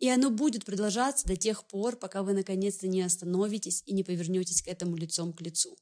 И 0.00 0.08
оно 0.08 0.30
будет 0.30 0.64
продолжаться 0.64 1.26
до 1.26 1.36
тех 1.36 1.66
пор, 1.66 1.94
пока 1.94 2.22
вы 2.22 2.32
наконец-то 2.32 2.88
не 2.88 3.02
остановитесь 3.02 3.82
и 3.84 3.92
не 3.92 4.02
повернетесь 4.02 4.62
к 4.62 4.68
этому 4.68 4.96
лицом 4.96 5.34
к 5.34 5.42
лицу. 5.42 5.76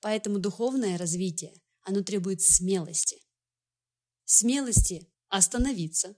Поэтому 0.00 0.38
духовное 0.38 0.96
развитие, 0.96 1.54
оно 1.82 2.02
требует 2.02 2.40
смелости. 2.40 3.22
Смелости 4.24 5.06
остановиться, 5.28 6.16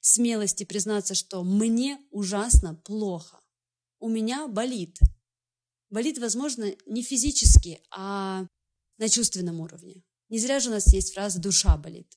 смелости 0.00 0.64
признаться, 0.64 1.14
что 1.14 1.42
мне 1.42 1.98
ужасно 2.10 2.74
плохо. 2.74 3.40
У 4.00 4.08
меня 4.08 4.46
болит. 4.46 4.98
Болит, 5.88 6.18
возможно, 6.18 6.66
не 6.84 7.02
физически, 7.02 7.80
а 7.90 8.46
на 8.98 9.08
чувственном 9.08 9.60
уровне. 9.60 10.02
Не 10.28 10.38
зря 10.38 10.60
же 10.60 10.68
у 10.68 10.72
нас 10.72 10.92
есть 10.92 11.14
фраза 11.14 11.40
«душа 11.40 11.78
болит». 11.78 12.14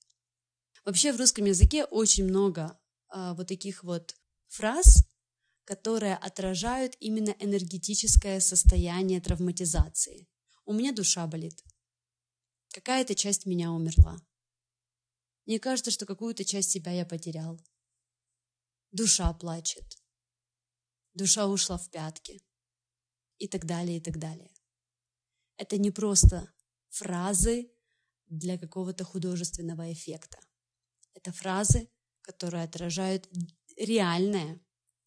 Вообще 0.84 1.14
в 1.14 1.18
русском 1.18 1.46
языке 1.46 1.86
очень 1.86 2.26
много 2.26 2.78
вот 3.14 3.48
таких 3.48 3.84
вот 3.84 4.16
фраз, 4.48 5.08
которые 5.66 6.16
отражают 6.16 6.96
именно 7.00 7.36
энергетическое 7.40 8.40
состояние 8.40 9.22
травматизации. 9.22 10.28
У 10.66 10.74
меня 10.74 10.92
душа 10.94 11.28
болит. 11.28 11.64
Какая-то 12.74 13.16
часть 13.16 13.46
меня 13.46 13.72
умерла. 13.72 14.18
Мне 15.46 15.60
кажется, 15.60 15.92
что 15.92 16.06
какую-то 16.06 16.44
часть 16.44 16.72
себя 16.72 16.92
я 16.92 17.06
потерял. 17.06 17.60
Душа 18.92 19.34
плачет. 19.34 19.98
Душа 21.14 21.48
ушла 21.48 21.78
в 21.78 21.90
пятки. 21.90 22.42
И 23.38 23.48
так 23.48 23.66
далее, 23.66 23.98
и 23.98 24.02
так 24.02 24.20
далее. 24.20 24.52
Это 25.58 25.78
не 25.78 25.92
просто 25.92 26.54
фразы 26.90 27.72
для 28.28 28.58
какого-то 28.58 29.04
художественного 29.04 29.92
эффекта. 29.92 30.40
Это 31.14 31.32
фразы, 31.32 31.90
которые 32.28 32.64
отражают 32.64 33.30
реальное 33.78 34.60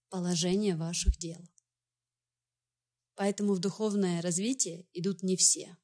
положение 0.09 0.75
ваших 0.75 1.19
дел. 1.19 1.39
Поэтому 3.15 3.53
в 3.53 3.59
духовное 3.59 4.23
развитие 4.23 4.89
идут 4.95 5.23
не 5.23 5.37
все. 5.37 5.77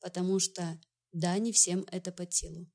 Потому 0.00 0.38
что, 0.38 0.78
да, 1.12 1.38
не 1.38 1.50
всем 1.50 1.86
это 1.90 2.12
под 2.12 2.32
силу. 2.34 2.70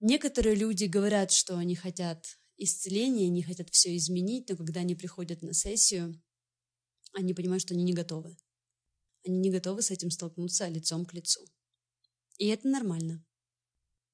Некоторые 0.00 0.56
люди 0.56 0.84
говорят, 0.84 1.30
что 1.30 1.58
они 1.58 1.74
хотят 1.74 2.38
исцеления, 2.56 3.28
не 3.28 3.42
хотят 3.42 3.68
все 3.70 3.94
изменить, 3.94 4.48
но 4.48 4.56
когда 4.56 4.80
они 4.80 4.94
приходят 4.94 5.42
на 5.42 5.52
сессию, 5.52 6.18
они 7.12 7.34
понимают, 7.34 7.62
что 7.62 7.74
они 7.74 7.84
не 7.84 7.92
готовы. 7.92 8.38
Они 9.26 9.38
не 9.38 9.50
готовы 9.50 9.82
с 9.82 9.90
этим 9.90 10.10
столкнуться 10.10 10.66
лицом 10.68 11.04
к 11.04 11.12
лицу. 11.12 11.44
И 12.38 12.46
это 12.46 12.68
нормально. 12.68 13.22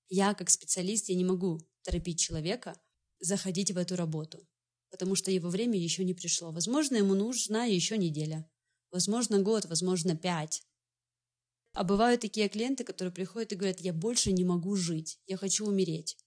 Я, 0.09 0.35
как 0.35 0.51
специалист, 0.51 1.09
я 1.09 1.15
не 1.15 1.25
могу 1.25 1.61
торопить 1.83 2.21
человека 2.21 2.81
заходить 3.21 3.71
в 3.71 3.79
эту 3.79 3.97
работу, 3.97 4.47
потому 4.91 5.15
что 5.15 5.31
его 5.31 5.49
время 5.49 5.79
еще 5.79 6.05
не 6.05 6.15
пришло. 6.15 6.51
Возможно, 6.51 6.97
ему 6.97 7.15
нужна 7.15 7.65
еще 7.65 7.97
неделя, 7.97 8.49
возможно, 8.91 9.41
год, 9.41 9.65
возможно, 9.67 10.17
пять. 10.17 10.63
А 11.73 11.85
бывают 11.85 12.21
такие 12.21 12.49
клиенты, 12.49 12.85
которые 12.85 13.13
приходят 13.13 13.53
и 13.53 13.57
говорят, 13.57 13.81
я 13.81 13.93
больше 13.93 14.33
не 14.33 14.45
могу 14.45 14.77
жить, 14.77 15.19
я 15.27 15.37
хочу 15.37 15.67
умереть. 15.67 16.19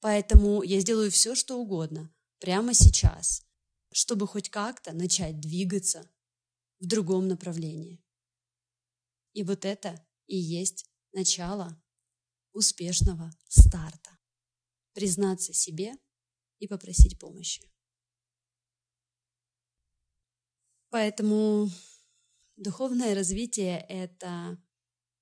Поэтому 0.00 0.62
я 0.62 0.80
сделаю 0.80 1.10
все, 1.10 1.34
что 1.34 1.58
угодно, 1.58 2.10
прямо 2.38 2.72
сейчас, 2.72 3.44
чтобы 3.92 4.26
хоть 4.26 4.48
как-то 4.48 4.92
начать 4.92 5.40
двигаться 5.40 6.10
в 6.78 6.86
другом 6.86 7.28
направлении. 7.28 8.02
И 9.34 9.42
вот 9.42 9.64
это 9.64 10.04
и 10.26 10.36
есть 10.36 10.86
начало 11.12 11.80
успешного 12.52 13.30
старта. 13.48 14.18
Признаться 14.92 15.52
себе 15.52 15.94
и 16.58 16.66
попросить 16.66 17.18
помощи. 17.18 17.62
Поэтому 20.90 21.70
Духовное 22.60 23.14
развитие– 23.14 23.86
это 23.88 24.62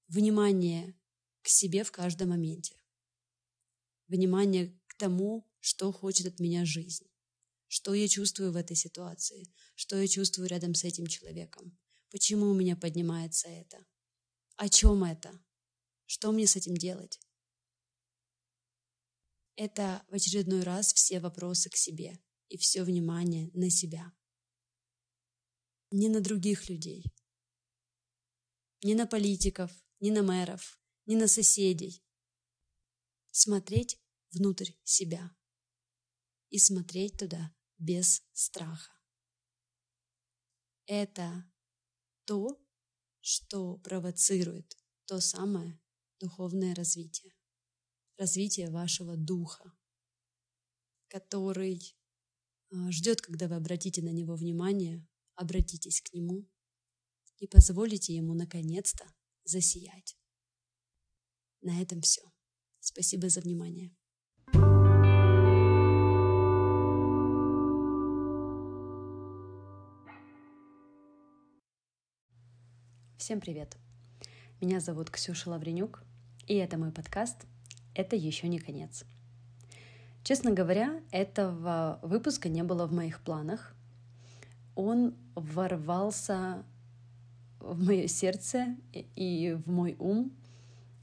внимание 0.08 0.98
к 1.42 1.48
себе 1.48 1.84
в 1.84 1.92
каждом 1.92 2.30
моменте. 2.30 2.74
Внимание 4.08 4.76
к 4.88 4.94
тому, 4.96 5.48
что 5.60 5.92
хочет 5.92 6.26
от 6.26 6.40
меня 6.40 6.64
жизнь. 6.64 7.06
Что 7.68 7.94
я 7.94 8.08
чувствую 8.08 8.50
в 8.50 8.56
этой 8.56 8.74
ситуации. 8.74 9.54
Что 9.76 10.00
я 10.00 10.08
чувствую 10.08 10.48
рядом 10.48 10.74
с 10.74 10.82
этим 10.82 11.06
человеком. 11.06 11.78
Почему 12.10 12.50
у 12.50 12.54
меня 12.54 12.74
поднимается 12.74 13.46
это. 13.46 13.86
О 14.56 14.68
чем 14.68 15.04
это? 15.04 15.30
Что 16.10 16.32
мне 16.32 16.46
с 16.46 16.56
этим 16.56 16.74
делать? 16.74 17.20
Это 19.56 20.02
в 20.08 20.14
очередной 20.14 20.62
раз 20.62 20.94
все 20.94 21.20
вопросы 21.20 21.68
к 21.68 21.76
себе 21.76 22.18
и 22.48 22.56
все 22.56 22.82
внимание 22.82 23.50
на 23.52 23.68
себя. 23.68 24.10
Не 25.90 26.08
на 26.08 26.22
других 26.22 26.70
людей, 26.70 27.04
ни 28.82 28.94
на 28.94 29.06
политиков, 29.06 29.70
ни 30.00 30.10
на 30.10 30.22
мэров, 30.22 30.80
ни 31.04 31.14
на 31.14 31.28
соседей. 31.28 32.02
Смотреть 33.30 34.00
внутрь 34.30 34.72
себя 34.84 35.36
и 36.48 36.58
смотреть 36.58 37.18
туда 37.18 37.54
без 37.76 38.22
страха. 38.32 38.98
Это 40.86 41.44
то, 42.24 42.58
что 43.20 43.76
провоцирует 43.76 44.74
то 45.04 45.20
самое 45.20 45.78
духовное 46.18 46.74
развитие, 46.74 47.34
развитие 48.16 48.70
вашего 48.70 49.16
духа, 49.16 49.72
который 51.08 51.96
а, 52.70 52.90
ждет, 52.90 53.20
когда 53.20 53.48
вы 53.48 53.56
обратите 53.56 54.02
на 54.02 54.10
него 54.10 54.34
внимание, 54.34 55.06
обратитесь 55.34 56.00
к 56.00 56.12
нему 56.12 56.46
и 57.38 57.46
позволите 57.46 58.14
ему 58.14 58.34
наконец-то 58.34 59.06
засиять. 59.44 60.18
На 61.60 61.80
этом 61.80 62.00
все. 62.02 62.22
Спасибо 62.80 63.28
за 63.28 63.40
внимание. 63.40 63.94
Всем 73.18 73.40
привет! 73.40 73.76
Меня 74.60 74.80
зовут 74.80 75.10
Ксюша 75.10 75.50
Лавренюк, 75.50 76.02
и 76.48 76.54
это 76.54 76.78
мой 76.78 76.90
подкаст 76.90 77.46
«Это 77.94 78.16
еще 78.16 78.48
не 78.48 78.58
конец». 78.58 79.04
Честно 80.24 80.50
говоря, 80.50 81.00
этого 81.10 82.00
выпуска 82.02 82.48
не 82.48 82.62
было 82.62 82.86
в 82.86 82.92
моих 82.92 83.20
планах. 83.20 83.74
Он 84.74 85.14
ворвался 85.34 86.64
в 87.60 87.84
мое 87.84 88.06
сердце 88.08 88.76
и 88.92 89.58
в 89.64 89.70
мой 89.70 89.94
ум 89.98 90.32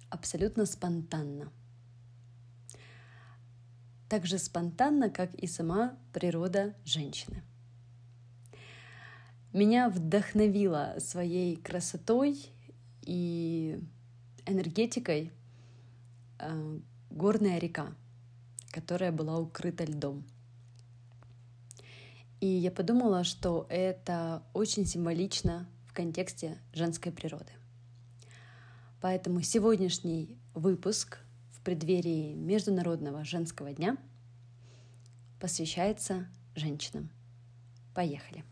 абсолютно 0.10 0.66
спонтанно. 0.66 1.52
Так 4.10 4.26
же 4.26 4.40
спонтанно, 4.40 5.10
как 5.12 5.34
и 5.36 5.46
сама 5.46 5.96
природа 6.12 6.76
женщины. 6.86 7.44
Меня 9.54 9.90
вдохновила 9.90 10.96
своей 11.00 11.56
красотой 11.56 12.50
и 13.02 13.80
энергетикой 14.46 15.32
э, 16.40 16.80
горная 17.10 17.58
река, 17.60 17.94
которая 18.72 19.12
была 19.12 19.38
укрыта 19.40 19.86
льдом. 19.86 20.24
И 22.42 22.48
я 22.48 22.72
подумала, 22.72 23.24
что 23.24 23.66
это 23.70 24.44
очень 24.54 24.86
символично 24.86 25.68
в 25.88 25.94
контексте 25.94 26.58
женской 26.74 27.12
природы. 27.12 27.52
Поэтому 29.02 29.42
сегодняшний 29.42 30.38
выпуск 30.54 31.20
в 31.52 31.62
преддверии 31.62 32.34
Международного 32.34 33.24
женского 33.24 33.72
дня 33.74 33.98
посвящается 35.40 36.28
женщинам. 36.56 37.10
Поехали! 37.94 38.44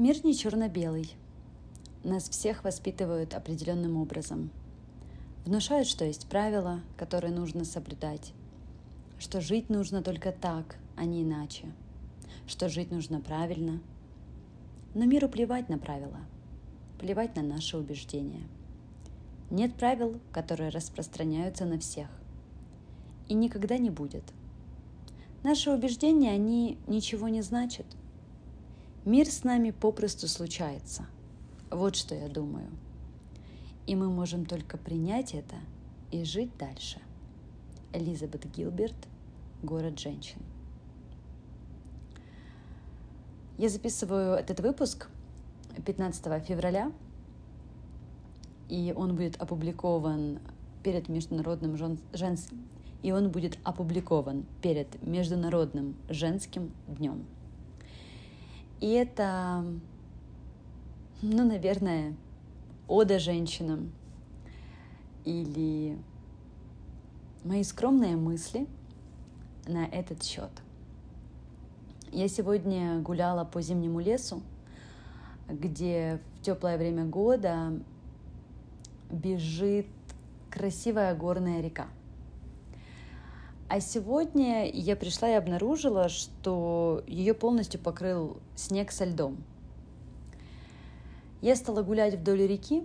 Мир 0.00 0.24
не 0.24 0.34
черно-белый. 0.34 1.12
Нас 2.04 2.30
всех 2.30 2.64
воспитывают 2.64 3.34
определенным 3.34 3.98
образом. 3.98 4.48
Внушают, 5.44 5.86
что 5.86 6.06
есть 6.06 6.26
правила, 6.26 6.80
которые 6.96 7.34
нужно 7.34 7.66
соблюдать, 7.66 8.32
что 9.18 9.42
жить 9.42 9.68
нужно 9.68 10.02
только 10.02 10.32
так, 10.32 10.78
а 10.96 11.04
не 11.04 11.22
иначе, 11.22 11.66
что 12.46 12.70
жить 12.70 12.90
нужно 12.90 13.20
правильно. 13.20 13.78
Но 14.94 15.04
миру 15.04 15.28
плевать 15.28 15.68
на 15.68 15.76
правила, 15.76 16.20
плевать 16.98 17.36
на 17.36 17.42
наши 17.42 17.76
убеждения. 17.76 18.44
Нет 19.50 19.74
правил, 19.74 20.18
которые 20.32 20.70
распространяются 20.70 21.66
на 21.66 21.78
всех. 21.78 22.08
И 23.28 23.34
никогда 23.34 23.76
не 23.76 23.90
будет. 23.90 24.24
Наши 25.42 25.70
убеждения, 25.70 26.30
они 26.30 26.78
ничего 26.86 27.28
не 27.28 27.42
значат– 27.42 27.84
Мир 29.04 29.26
с 29.26 29.44
нами 29.44 29.70
попросту 29.70 30.28
случается. 30.28 31.06
Вот 31.70 31.96
что 31.96 32.14
я 32.14 32.28
думаю. 32.28 32.68
И 33.86 33.96
мы 33.96 34.10
можем 34.10 34.44
только 34.44 34.76
принять 34.76 35.34
это 35.34 35.56
и 36.10 36.24
жить 36.24 36.56
дальше. 36.58 37.00
Элизабет 37.92 38.44
Гилберт, 38.54 38.94
«Город 39.62 39.98
женщин». 39.98 40.40
Я 43.56 43.68
записываю 43.68 44.34
этот 44.34 44.60
выпуск 44.60 45.08
15 45.84 46.44
февраля, 46.44 46.92
и 48.68 48.92
он 48.96 49.16
будет 49.16 49.40
опубликован 49.40 50.40
перед 50.82 51.08
Международным 51.08 51.76
жен... 51.76 51.98
женским 52.12 52.66
и 53.02 53.12
он 53.12 53.30
будет 53.30 53.58
опубликован 53.64 54.44
перед 54.62 55.02
Международным 55.02 55.96
женским 56.08 56.72
днем. 56.86 57.24
И 58.80 58.88
это, 58.92 59.64
ну, 61.20 61.44
наверное, 61.46 62.16
ода 62.88 63.18
женщинам 63.18 63.92
или 65.24 65.98
мои 67.44 67.62
скромные 67.62 68.16
мысли 68.16 68.66
на 69.66 69.84
этот 69.84 70.22
счет. 70.22 70.50
Я 72.10 72.26
сегодня 72.28 73.00
гуляла 73.00 73.44
по 73.44 73.60
зимнему 73.60 74.00
лесу, 74.00 74.42
где 75.46 76.20
в 76.38 76.42
теплое 76.42 76.78
время 76.78 77.04
года 77.04 77.78
бежит 79.10 79.86
красивая 80.50 81.14
горная 81.14 81.60
река– 81.60 81.86
а 83.70 83.78
сегодня 83.78 84.68
я 84.68 84.96
пришла 84.96 85.30
и 85.30 85.34
обнаружила, 85.34 86.08
что 86.08 87.04
ее 87.06 87.34
полностью 87.34 87.80
покрыл 87.80 88.38
снег 88.56 88.90
со 88.90 89.04
льдом. 89.04 89.36
Я 91.40 91.54
стала 91.54 91.84
гулять 91.84 92.16
вдоль 92.16 92.48
реки 92.48 92.84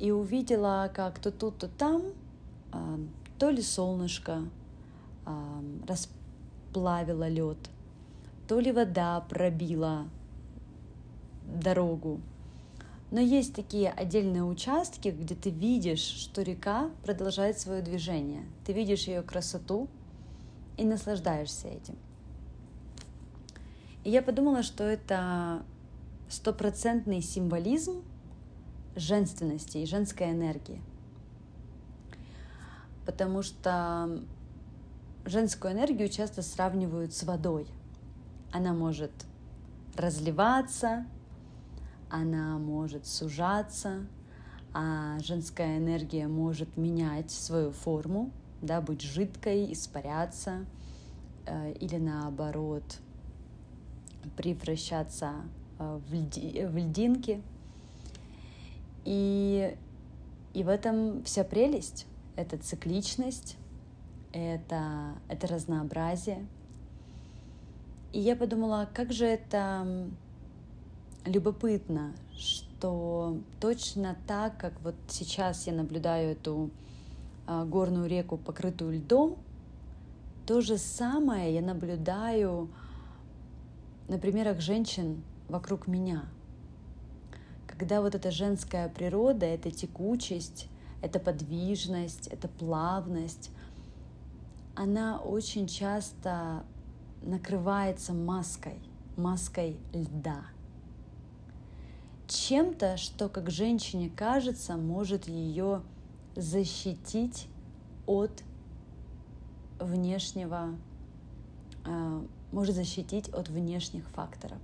и 0.00 0.10
увидела, 0.10 0.90
как 0.94 1.18
то 1.18 1.30
тут, 1.30 1.58
то 1.58 1.68
там 1.68 2.14
а, 2.72 2.98
то 3.38 3.50
ли 3.50 3.60
солнышко 3.60 4.44
а, 5.26 5.62
расплавило 5.86 7.28
лед, 7.28 7.58
то 8.48 8.60
ли 8.60 8.72
вода 8.72 9.20
пробила 9.28 10.06
дорогу. 11.44 12.22
Но 13.10 13.20
есть 13.20 13.54
такие 13.54 13.90
отдельные 13.90 14.42
участки, 14.42 15.08
где 15.08 15.34
ты 15.34 15.50
видишь, 15.50 16.00
что 16.00 16.40
река 16.40 16.90
продолжает 17.04 17.58
свое 17.58 17.82
движение. 17.82 18.46
Ты 18.64 18.72
видишь 18.72 19.06
ее 19.06 19.20
красоту, 19.20 19.86
и 20.78 20.84
наслаждаешься 20.84 21.68
этим. 21.68 21.96
И 24.04 24.10
я 24.10 24.22
подумала, 24.22 24.62
что 24.62 24.84
это 24.84 25.62
стопроцентный 26.30 27.20
символизм 27.20 28.02
женственности 28.96 29.78
и 29.78 29.86
женской 29.86 30.30
энергии. 30.30 30.80
Потому 33.04 33.42
что 33.42 34.22
женскую 35.24 35.74
энергию 35.74 36.08
часто 36.08 36.42
сравнивают 36.42 37.12
с 37.12 37.22
водой. 37.24 37.66
Она 38.52 38.72
может 38.72 39.12
разливаться, 39.96 41.06
она 42.10 42.58
может 42.58 43.06
сужаться, 43.06 44.06
а 44.72 45.18
женская 45.20 45.78
энергия 45.78 46.28
может 46.28 46.76
менять 46.76 47.30
свою 47.30 47.72
форму, 47.72 48.30
да, 48.62 48.80
быть 48.80 49.02
жидкой, 49.02 49.72
испаряться 49.72 50.66
э, 51.46 51.72
или 51.80 51.96
наоборот 51.96 52.98
превращаться 54.36 55.32
э, 55.78 56.00
в, 56.08 56.14
льди, 56.14 56.64
в 56.66 56.76
льдинки. 56.76 57.42
И, 59.04 59.76
и 60.54 60.62
в 60.62 60.68
этом 60.68 61.22
вся 61.24 61.44
прелесть, 61.44 62.06
это 62.36 62.58
цикличность, 62.58 63.56
это, 64.32 65.14
это 65.28 65.46
разнообразие. 65.46 66.46
И 68.12 68.20
я 68.20 68.36
подумала, 68.36 68.88
как 68.92 69.12
же 69.12 69.26
это 69.26 70.08
любопытно, 71.24 72.14
что 72.36 73.38
точно 73.60 74.16
так, 74.26 74.56
как 74.58 74.80
вот 74.82 74.94
сейчас 75.08 75.66
я 75.66 75.72
наблюдаю 75.72 76.32
эту 76.32 76.70
горную 77.48 78.08
реку, 78.08 78.36
покрытую 78.36 78.98
льдом, 78.98 79.38
то 80.46 80.60
же 80.60 80.78
самое 80.78 81.54
я 81.54 81.62
наблюдаю 81.62 82.70
на 84.08 84.18
примерах 84.18 84.60
женщин 84.60 85.22
вокруг 85.48 85.86
меня. 85.86 86.26
Когда 87.66 88.00
вот 88.00 88.14
эта 88.14 88.30
женская 88.30 88.88
природа, 88.88 89.46
эта 89.46 89.70
текучесть, 89.70 90.68
эта 91.02 91.20
подвижность, 91.20 92.26
эта 92.28 92.48
плавность, 92.48 93.50
она 94.74 95.18
очень 95.18 95.66
часто 95.66 96.64
накрывается 97.22 98.12
маской. 98.12 98.80
маской 99.16 99.76
льда. 99.92 100.42
Чем-то, 102.26 102.96
что 102.96 103.28
как 103.28 103.50
женщине 103.50 104.10
кажется, 104.10 104.76
может 104.76 105.26
ее 105.28 105.82
защитить 106.38 107.48
от 108.06 108.44
внешнего, 109.80 110.76
а, 111.84 112.24
может 112.52 112.76
защитить 112.76 113.28
от 113.30 113.48
внешних 113.48 114.08
факторов. 114.10 114.58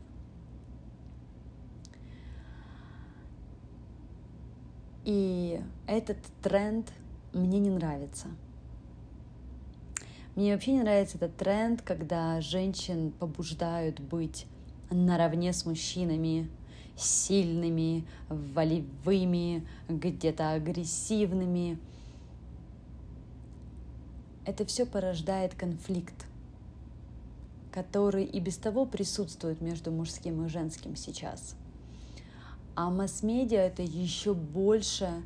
И 5.05 5.61
этот 5.87 6.17
тренд 6.43 6.91
мне 7.33 7.59
не 7.59 7.71
нравится. 7.71 8.29
Мне 10.37 10.55
вообще 10.55 10.73
не 10.73 10.83
нравится 10.83 11.17
этот 11.17 11.37
тренд, 11.37 11.83
когда 11.83 12.41
женщин 12.41 13.11
побуждают 13.11 14.01
быть 14.01 14.47
наравне 14.91 15.53
с 15.53 15.67
мужчинами, 15.67 16.49
сильными, 16.96 18.07
волевыми, 18.28 19.66
где-то 19.88 20.52
агрессивными. 20.52 21.78
Это 24.44 24.64
все 24.64 24.87
порождает 24.87 25.54
конфликт, 25.54 26.26
который 27.72 28.24
и 28.24 28.40
без 28.40 28.57
того 28.57 28.87
присутствует 28.87 29.61
между 29.61 29.90
мужским 29.90 30.44
и 30.44 30.48
женским 30.48 30.96
сейчас– 30.96 31.57
а 32.76 32.90
масс-медиа 32.90 33.61
это 33.61 33.83
еще 33.83 34.35
больше 34.35 35.22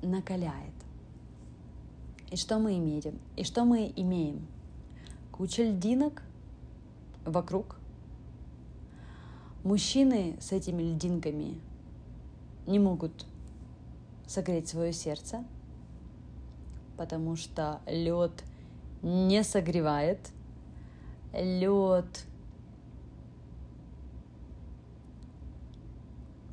накаляет. 0.00 0.72
И 2.30 2.36
что 2.36 2.58
мы 2.58 2.78
имеем? 2.78 3.18
И 3.36 3.44
что 3.44 3.64
мы 3.64 3.92
имеем? 3.94 4.46
Куча 5.30 5.64
льдинок 5.64 6.22
вокруг. 7.24 7.76
Мужчины 9.66 10.36
с 10.38 10.52
этими 10.52 10.80
льдинками 10.80 11.60
не 12.68 12.78
могут 12.78 13.26
согреть 14.24 14.68
свое 14.68 14.92
сердце, 14.92 15.44
потому 16.96 17.34
что 17.34 17.80
лед 17.84 18.44
не 19.02 19.42
согревает, 19.42 20.30
лед 21.32 22.26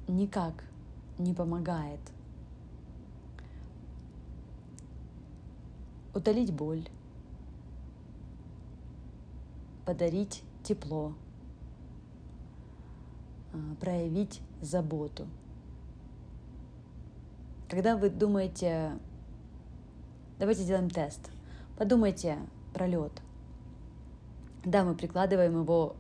никак 0.08 0.63
не 1.19 1.36
помогает. 1.36 1.99
Утолить 6.15 6.52
боль, 6.52 6.89
подарить 9.86 10.41
тепло, 10.63 11.13
проявить 13.80 14.42
заботу. 14.62 15.28
Когда 17.70 17.98
вы 17.98 18.10
думаете, 18.10 18.92
давайте 20.39 20.63
сделаем 20.63 20.89
тест, 20.89 21.32
подумайте 21.78 22.38
про 22.74 22.88
лед. 22.88 23.12
Да, 24.63 24.84
мы 24.84 24.96
прикладываем 24.96 25.62
его 25.62 25.96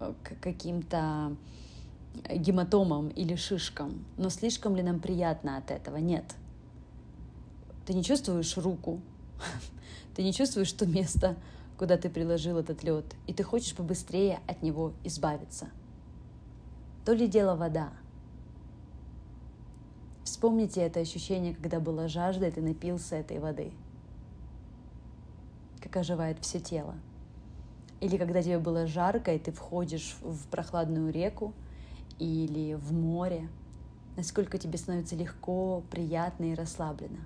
э, 0.00 0.12
к 0.22 0.40
каким-то 0.40 1.36
гематомам 2.28 3.08
или 3.08 3.36
шишкам, 3.36 4.04
но 4.16 4.30
слишком 4.30 4.74
ли 4.74 4.82
нам 4.82 5.00
приятно 5.00 5.56
от 5.56 5.70
этого? 5.70 5.96
Нет. 5.98 6.24
Ты 7.86 7.94
не 7.94 8.02
чувствуешь 8.02 8.56
руку, 8.56 9.00
ты 10.14 10.22
не 10.22 10.32
чувствуешь 10.32 10.72
то 10.72 10.86
место, 10.86 11.36
куда 11.78 11.96
ты 11.96 12.10
приложил 12.10 12.58
этот 12.58 12.82
лед, 12.82 13.04
и 13.26 13.32
ты 13.32 13.42
хочешь 13.44 13.74
побыстрее 13.74 14.40
от 14.46 14.62
него 14.62 14.92
избавиться. 15.04 15.68
То 17.08 17.14
ли 17.14 17.26
дело 17.26 17.56
вода. 17.56 17.90
Вспомните 20.24 20.82
это 20.82 21.00
ощущение, 21.00 21.54
когда 21.54 21.80
была 21.80 22.06
жажда, 22.06 22.48
и 22.48 22.50
ты 22.50 22.60
напился 22.60 23.16
этой 23.16 23.38
воды. 23.38 23.72
Как 25.80 25.96
оживает 25.96 26.38
все 26.40 26.60
тело. 26.60 26.94
Или 28.02 28.18
когда 28.18 28.42
тебе 28.42 28.58
было 28.58 28.86
жарко, 28.86 29.34
и 29.34 29.38
ты 29.38 29.52
входишь 29.52 30.18
в 30.20 30.48
прохладную 30.48 31.10
реку, 31.10 31.54
или 32.18 32.74
в 32.74 32.92
море, 32.92 33.48
насколько 34.18 34.58
тебе 34.58 34.76
становится 34.76 35.16
легко, 35.16 35.82
приятно 35.90 36.52
и 36.52 36.54
расслабленно. 36.54 37.24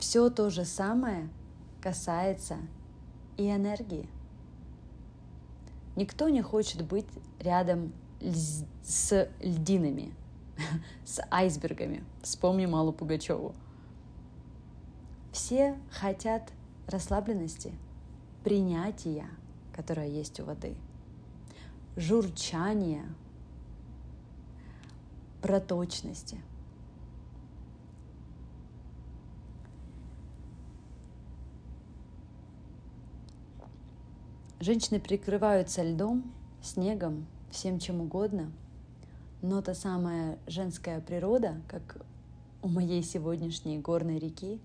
Все 0.00 0.30
то 0.30 0.50
же 0.50 0.64
самое 0.64 1.28
касается 1.80 2.56
и 3.36 3.48
энергии. 3.48 4.08
Никто 5.94 6.28
не 6.28 6.42
хочет 6.42 6.84
быть 6.84 7.06
рядом 7.38 7.92
с 8.20 9.28
льдинами, 9.40 10.12
с 11.04 11.22
айсбергами. 11.30 12.04
Вспомни 12.22 12.66
Малу 12.66 12.92
Пугачеву. 12.92 13.54
Все 15.32 15.78
хотят 15.90 16.50
расслабленности, 16.86 17.72
принятия, 18.42 19.26
которое 19.72 20.08
есть 20.08 20.40
у 20.40 20.44
воды, 20.44 20.74
журчания, 21.96 23.04
проточности. 25.42 26.40
Женщины 34.58 34.98
прикрываются 34.98 35.82
льдом, 35.82 36.32
снегом, 36.62 37.26
всем 37.50 37.78
чем 37.78 38.00
угодно, 38.00 38.52
но 39.42 39.62
та 39.62 39.74
самая 39.74 40.38
женская 40.46 41.00
природа, 41.00 41.60
как 41.68 42.04
у 42.62 42.68
моей 42.68 43.02
сегодняшней 43.02 43.78
горной 43.78 44.18
реки, 44.18 44.60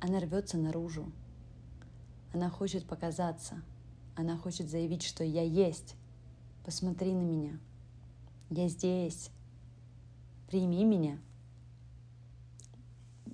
она 0.00 0.20
рвется 0.20 0.58
наружу. 0.58 1.10
Она 2.32 2.48
хочет 2.48 2.86
показаться, 2.86 3.62
она 4.16 4.36
хочет 4.36 4.68
заявить, 4.68 5.02
что 5.02 5.24
я 5.24 5.42
есть. 5.42 5.96
Посмотри 6.64 7.12
на 7.12 7.22
меня. 7.22 7.58
Я 8.50 8.68
здесь 8.68 9.30
прими 10.48 10.84
меня. 10.84 11.18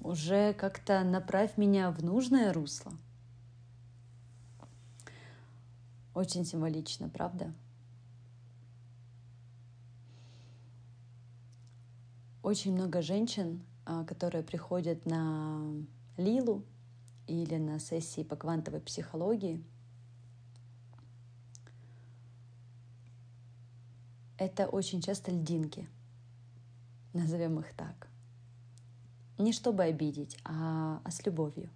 Уже 0.01 0.55
как-то 0.55 1.03
направь 1.03 1.57
меня 1.57 1.91
в 1.91 2.03
нужное 2.03 2.53
русло. 2.53 2.93
Очень 6.15 6.45
символично, 6.45 7.09
правда? 7.09 7.53
Очень 12.47 12.75
много 12.75 13.03
женщин, 13.03 13.61
а, 13.85 14.05
которые 14.05 14.45
приходят 14.45 15.05
на 15.05 15.61
Лилу 16.17 16.63
или 17.27 17.57
на 17.57 17.81
сессии 17.81 18.23
по 18.23 18.37
квантовой 18.37 18.79
психологии, 18.81 19.65
это 24.39 24.69
очень 24.69 25.01
часто 25.01 25.33
льдинки– 25.33 25.89
назовем 27.17 27.59
их 27.59 27.75
так. 27.75 28.09
Не 29.39 29.53
чтобы 29.53 29.83
обидеть, 29.83 30.39
а, 30.45 31.01
а 31.03 31.11
с 31.11 31.27
любовью. 31.27 31.69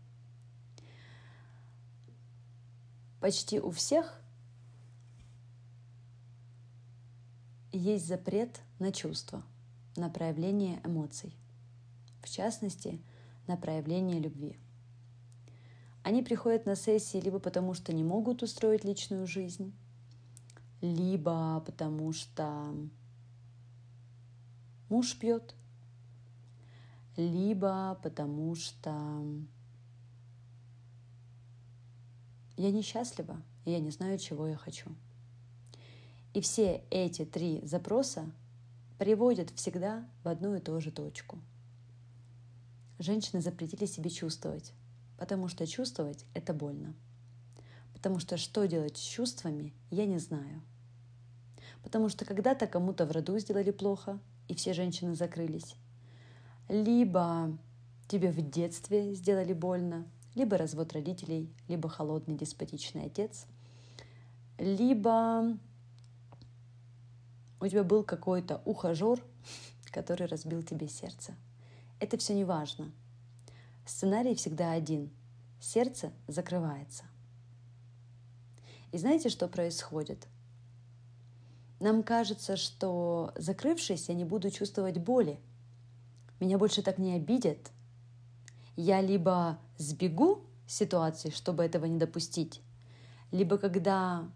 Почти 3.20 3.58
у 3.58 3.72
всех 3.72 4.20
есть 7.72 8.06
запрет 8.06 8.60
на 8.78 8.92
чувства, 8.92 9.42
на 9.96 10.08
проявление 10.08 10.80
эмоций, 10.84 11.34
в 12.22 12.28
частности, 12.28 13.00
на 13.46 13.56
проявление 13.56 14.20
любви. 14.20 14.58
Они 16.02 16.22
приходят 16.22 16.66
на 16.66 16.76
сессии 16.76 17.18
либо 17.18 17.38
потому, 17.38 17.74
что 17.74 17.92
не 17.92 18.04
могут 18.04 18.42
устроить 18.42 18.84
личную 18.84 19.26
жизнь, 19.26 19.74
либо 20.80 21.62
потому 21.66 22.12
что 22.12 22.74
муж 24.88 25.18
пьет, 25.18 25.54
либо 27.16 27.98
потому 28.02 28.54
что 28.54 29.22
я 32.56 32.70
несчастлива, 32.70 33.42
и 33.64 33.72
я 33.72 33.80
не 33.80 33.90
знаю, 33.90 34.18
чего 34.18 34.46
я 34.46 34.56
хочу. 34.56 34.90
И 36.32 36.40
все 36.40 36.84
эти 36.90 37.24
три 37.24 37.60
запроса 37.64 38.30
приводят 39.00 39.48
всегда 39.52 40.06
в 40.22 40.28
одну 40.28 40.54
и 40.54 40.60
ту 40.60 40.78
же 40.78 40.90
точку. 40.90 41.38
Женщины 42.98 43.40
запретили 43.40 43.86
себе 43.86 44.10
чувствовать, 44.10 44.74
потому 45.16 45.48
что 45.48 45.66
чувствовать— 45.66 46.26
это 46.34 46.52
больно. 46.52 46.92
Потому 47.94 48.18
что 48.18 48.36
что 48.36 48.66
делать 48.66 48.98
с 48.98 49.00
чувствами, 49.00 49.72
я 49.90 50.04
не 50.04 50.18
знаю. 50.18 50.60
Потому 51.82 52.10
что 52.10 52.26
когда-то 52.26 52.66
кому-то 52.66 53.06
в 53.06 53.12
роду 53.12 53.38
сделали 53.38 53.70
плохо, 53.70 54.20
и 54.48 54.54
все 54.54 54.74
женщины 54.74 55.14
закрылись. 55.14 55.76
Либо 56.68 57.56
тебе 58.06 58.30
в 58.30 58.50
детстве 58.50 59.14
сделали 59.14 59.54
больно, 59.54 60.06
либо 60.34 60.58
развод 60.58 60.92
родителей, 60.92 61.50
либо 61.68 61.88
холодный 61.88 62.36
деспотичный 62.36 63.06
отец, 63.06 63.46
либо 64.58 65.56
у 67.60 67.68
тебя 67.68 67.84
был 67.84 68.02
какой-то 68.02 68.62
ухажер, 68.64 69.22
который 69.92 70.26
разбил 70.26 70.62
тебе 70.62 70.88
сердце. 70.88 71.34
Это 71.98 72.16
все 72.16 72.34
не 72.34 72.44
важно. 72.44 72.90
Сценарий 73.86 74.34
всегда 74.34 74.72
один. 74.72 75.10
Сердце 75.60 76.12
закрывается. 76.26 77.04
И 78.92 78.98
знаете, 78.98 79.28
что 79.28 79.46
происходит? 79.46 80.26
Нам 81.80 82.02
кажется, 82.02 82.56
что 82.56 83.32
закрывшись, 83.36 84.08
я 84.08 84.14
не 84.14 84.24
буду 84.24 84.50
чувствовать 84.50 84.98
боли. 84.98 85.38
Меня 86.40 86.58
больше 86.58 86.82
так 86.82 86.98
не 86.98 87.14
обидят. 87.14 87.70
Я 88.76 89.00
либо 89.00 89.58
сбегу 89.76 90.44
с 90.66 90.74
ситуации, 90.74 91.30
чтобы 91.30 91.64
этого 91.64 91.84
не 91.84 91.98
допустить, 91.98 92.62
либо 93.30 93.58
когда 93.58 94.30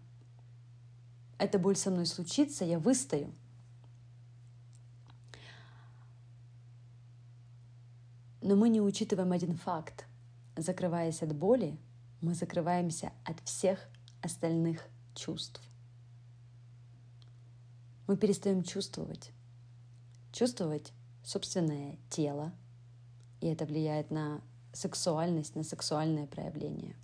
эта 1.37 1.59
боль 1.59 1.75
со 1.75 1.91
мной 1.91 2.05
случится, 2.05 2.65
я 2.65 2.79
выстою. 2.79 3.33
Но 8.41 8.55
мы 8.55 8.69
не 8.69 8.79
учитываем 8.79 9.31
один 9.31 9.55
факт. 9.57 10.05
Закрываясь 10.55 11.21
от 11.21 11.35
боли, 11.35 11.77
мы 12.21 12.33
закрываемся 12.33 13.11
от 13.23 13.39
всех 13.41 13.89
остальных 14.21 14.87
чувств. 15.15 15.61
Мы 18.07 18.17
перестаем 18.17 18.63
чувствовать. 18.63 19.31
Чувствовать 20.31 20.93
собственное 21.23 21.97
тело, 22.09 22.53
и 23.41 23.47
это 23.47 23.65
влияет 23.65 24.11
на 24.11 24.41
сексуальность, 24.73 25.55
на 25.55 25.63
сексуальное 25.63 26.27
проявление. 26.27 26.95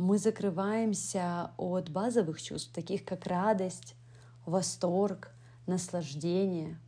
Мы 0.00 0.16
закрываемся 0.16 1.50
от 1.58 1.90
базовых 1.90 2.40
чувств, 2.40 2.72
таких 2.72 3.04
как 3.04 3.26
радость, 3.26 3.96
восторг, 4.46 5.34
наслаждение. 5.66 6.80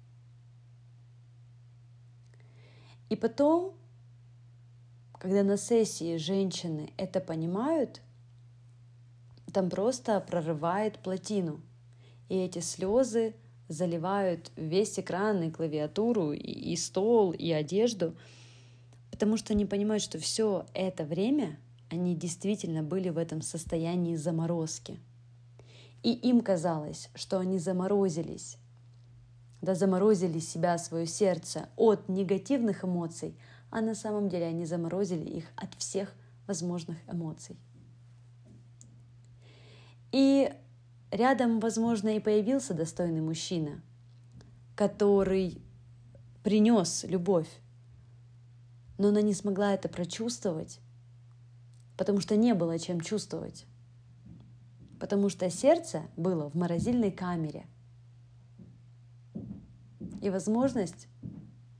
И 3.10 3.16
потом, 3.16 3.74
когда 5.18 5.42
на 5.42 5.58
сессии 5.58 6.16
женщины 6.16 6.94
это 6.96 7.20
понимают, 7.20 8.00
там 9.52 9.68
просто 9.68 10.18
прорывает 10.18 10.98
плотину. 10.98 11.60
И 12.30 12.38
эти 12.38 12.60
слезы 12.60 13.34
заливают 13.68 14.50
весь 14.56 14.98
экран 14.98 15.42
и 15.42 15.50
клавиатуру, 15.50 16.32
и, 16.32 16.38
и 16.38 16.76
стол, 16.76 17.32
и 17.32 17.52
одежду, 17.52 18.16
потому 19.10 19.36
что 19.36 19.52
они 19.52 19.66
понимают, 19.66 20.02
что 20.02 20.18
все 20.18 20.64
это 20.72 21.04
время 21.04 21.58
они 21.92 22.14
действительно 22.14 22.82
были 22.82 23.10
в 23.10 23.18
этом 23.18 23.42
состоянии 23.42 24.16
заморозки. 24.16 24.98
И 26.02 26.10
им 26.10 26.40
казалось, 26.40 27.10
что 27.14 27.38
они 27.38 27.58
заморозились, 27.58 28.56
да 29.60 29.74
заморозили 29.74 30.38
себя, 30.38 30.78
свое 30.78 31.06
сердце 31.06 31.68
от 31.76 32.08
негативных 32.08 32.82
эмоций, 32.84 33.36
а 33.70 33.82
на 33.82 33.94
самом 33.94 34.30
деле 34.30 34.46
они 34.46 34.64
заморозили 34.64 35.28
их 35.28 35.44
от 35.54 35.74
всех 35.74 36.14
возможных 36.46 36.96
эмоций. 37.12 37.56
И 40.12 40.50
рядом, 41.10 41.60
возможно, 41.60 42.16
и 42.16 42.20
появился 42.20 42.72
достойный 42.72 43.20
мужчина, 43.20 43.82
который 44.74 45.60
принес 46.42 47.04
любовь, 47.04 47.50
но 48.96 49.08
она 49.08 49.20
не 49.20 49.34
смогла 49.34 49.74
это 49.74 49.90
прочувствовать, 49.90 50.80
потому 52.02 52.18
что 52.18 52.34
не 52.34 52.52
было 52.52 52.80
чем 52.80 53.00
чувствовать, 53.00 53.64
потому 54.98 55.28
что 55.28 55.48
сердце 55.50 56.02
было 56.16 56.50
в 56.50 56.56
морозильной 56.56 57.12
камере, 57.12 57.64
и 60.20 60.28
возможность 60.28 61.06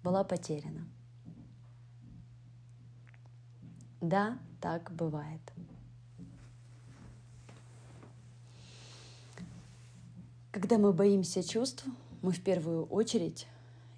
была 0.05 0.23
потеряна. 0.23 0.87
Да, 4.01 4.39
так 4.61 4.93
бывает. 4.93 5.41
Когда 10.53 10.79
мы 10.79 10.93
боимся 10.93 11.43
чувств, 11.43 11.85
мы 12.23 12.31
в 12.31 12.41
первую 12.45 12.85
очередь, 12.85 13.49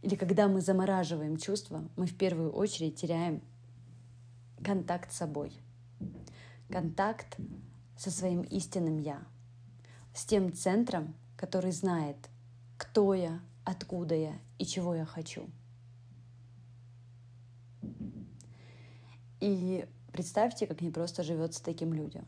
или 0.01 0.15
когда 0.15 0.49
мы 0.49 0.63
замораживаем 0.63 1.37
чувства, 1.37 1.87
мы 1.97 2.07
в 2.07 2.17
первую 2.17 2.51
очередь 2.51 2.97
теряем 2.97 3.43
контакт 4.65 5.13
с 5.13 5.17
собой, 5.17 5.53
контакт 6.75 7.37
со 7.97 8.11
своим 8.11 8.43
истинным 8.43 8.99
«я», 8.99 9.23
с 10.13 10.25
тем 10.25 10.53
центром, 10.53 11.15
который 11.37 11.71
знает, 11.71 12.17
кто 12.77 13.15
я, 13.15 13.41
откуда 13.63 14.17
я 14.17 14.33
и 14.59 14.67
чего 14.67 14.93
я 14.97 15.05
хочу. 15.05 15.49
И 19.39 19.87
представьте, 20.13 20.67
как 20.67 20.81
непросто 20.81 21.23
живется 21.23 21.63
таким 21.63 21.95
людям. 21.95 22.27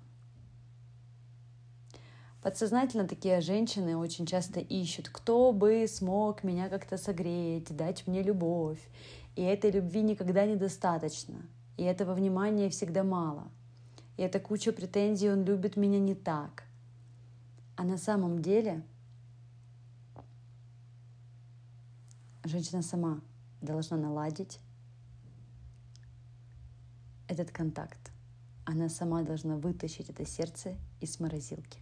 Подсознательно 2.40 3.09
такие 3.09 3.40
женщины 3.40 3.96
очень 3.96 4.26
часто 4.26 4.61
ищут, 4.61 5.09
кто 5.09 5.50
бы 5.50 5.87
смог 5.88 6.44
меня 6.44 6.68
как-то 6.68 6.98
согреть, 6.98 7.74
дать 7.74 8.06
мне 8.06 8.22
любовь. 8.22 8.78
И 9.35 9.42
этой 9.42 9.72
любви 9.72 10.02
никогда 10.02 10.46
недостаточно. 10.46 11.44
И 11.76 11.82
этого 11.82 12.14
внимания 12.14 12.70
всегда 12.70 13.02
мало. 13.02 13.50
И 14.16 14.22
это 14.22 14.40
куча 14.40 14.72
претензий, 14.72 15.31
он 15.31 15.44
любит 15.44 15.76
меня 15.76 15.98
не 15.98 16.14
так. 16.14 16.64
А 17.76 17.85
на 17.85 17.98
самом 17.98 18.40
деле 18.40 18.83
женщина 22.44 22.83
сама 22.83 23.20
должна 23.61 23.96
наладить 23.96 24.61
этот 27.29 27.50
контакт. 27.50 28.12
Она 28.64 28.88
сама 28.88 29.22
должна 29.22 29.57
вытащить 29.57 30.09
это 30.09 30.24
сердце 30.24 30.76
из 31.00 31.20
морозилки 31.20 31.81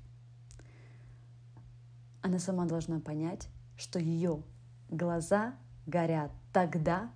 она 2.24 2.38
сама 2.38 2.64
должна 2.64 3.00
понять, 3.00 3.50
что 3.76 3.98
ее 3.98 4.42
глаза 4.88 5.54
горят 5.84 6.32
тогда, 6.54 7.10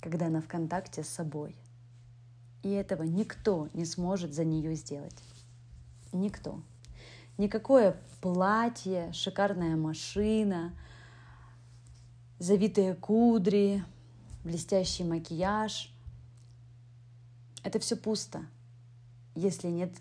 когда 0.00 0.28
она 0.28 0.40
в 0.40 0.48
контакте 0.48 1.04
с 1.04 1.08
собой. 1.08 1.54
И 2.64 2.70
этого 2.70 3.02
никто 3.02 3.68
не 3.74 3.84
сможет 3.84 4.32
за 4.32 4.42
нее 4.42 4.74
сделать. 4.74 5.22
Никто. 6.12 6.62
Никакое 7.36 8.00
платье, 8.22 9.12
шикарная 9.12 9.76
машина, 9.76 10.74
завитые 12.38 12.94
кудри, 12.94 13.84
блестящий 14.44 15.04
макияж. 15.04 15.92
Это 17.62 17.78
все 17.80 17.96
пусто, 17.96 18.46
если 19.34 19.68
нет 19.68 19.92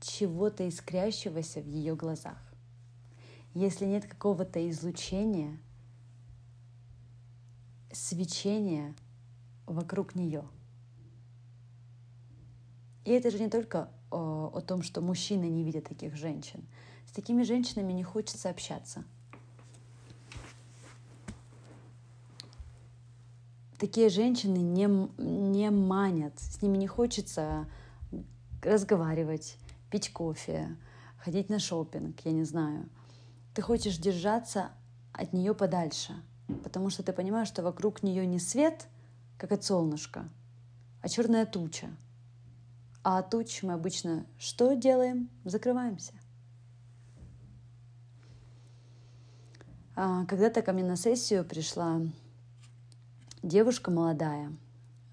чего-то 0.00 0.68
искрящегося 0.68 1.60
в 1.60 1.66
ее 1.66 1.94
глазах. 1.94 2.38
Если 3.54 3.84
нет 3.84 4.04
какого-то 4.06 4.68
излучения, 4.68 5.58
свечения 7.92 8.96
вокруг 9.72 10.14
нее. 10.14 10.44
И 13.04 13.10
это 13.10 13.30
же 13.30 13.38
не 13.38 13.48
только 13.48 13.90
о, 14.10 14.50
о 14.54 14.60
том, 14.60 14.82
что 14.82 15.00
мужчины 15.00 15.44
не 15.44 15.64
видят 15.64 15.88
таких 15.88 16.16
женщин. 16.16 16.66
С 17.06 17.12
такими 17.12 17.42
женщинами 17.42 17.92
не 17.92 18.04
хочется 18.04 18.50
общаться. 18.50 19.04
Такие 23.78 24.10
женщины 24.10 24.58
не, 24.58 24.86
не 25.16 25.70
манят, 25.70 26.38
с 26.38 26.60
ними 26.60 26.76
не 26.76 26.86
хочется 26.86 27.66
разговаривать, 28.62 29.56
пить 29.90 30.12
кофе, 30.12 30.76
ходить 31.16 31.48
на 31.48 31.58
шопинг, 31.58 32.20
я 32.20 32.32
не 32.32 32.44
знаю. 32.44 32.90
Ты 33.54 33.62
хочешь 33.62 33.96
держаться 33.96 34.70
от 35.12 35.32
нее 35.32 35.54
подальше, 35.54 36.14
потому 36.62 36.90
что 36.90 37.02
ты 37.02 37.14
понимаешь, 37.14 37.48
что 37.48 37.62
вокруг 37.62 38.02
нее 38.02 38.26
не 38.26 38.38
свет, 38.38 38.86
как 39.40 39.52
от 39.52 39.64
солнышка, 39.64 40.28
а 41.00 41.08
черная 41.08 41.46
туча. 41.46 41.88
А 43.02 43.18
от 43.18 43.30
туч 43.30 43.62
мы 43.62 43.72
обычно 43.72 44.26
что 44.38 44.74
делаем? 44.74 45.30
Закрываемся. 45.46 46.12
А, 49.96 50.26
когда-то 50.26 50.60
ко 50.60 50.74
мне 50.74 50.84
на 50.84 50.96
сессию 50.96 51.42
пришла 51.42 52.02
девушка 53.42 53.90
молодая. 53.90 54.52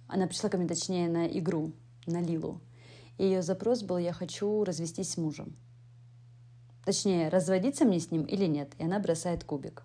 Она 0.08 0.28
пришла 0.28 0.50
ко 0.50 0.58
мне, 0.58 0.68
точнее, 0.68 1.08
на 1.08 1.26
игру, 1.26 1.72
на 2.06 2.22
Лилу. 2.22 2.60
И 3.18 3.24
ее 3.24 3.42
запрос 3.42 3.82
был 3.82 3.98
«я 3.98 4.12
хочу 4.12 4.66
развестись 4.66 5.12
с 5.12 5.18
мужем». 5.18 5.56
Точнее, 6.84 7.30
разводиться 7.30 7.86
мне 7.86 8.02
с 8.02 8.12
ним 8.12 8.24
или 8.24 8.46
нет. 8.46 8.74
И 8.78 8.84
она 8.84 9.00
бросает 9.00 9.46
кубик. 9.46 9.84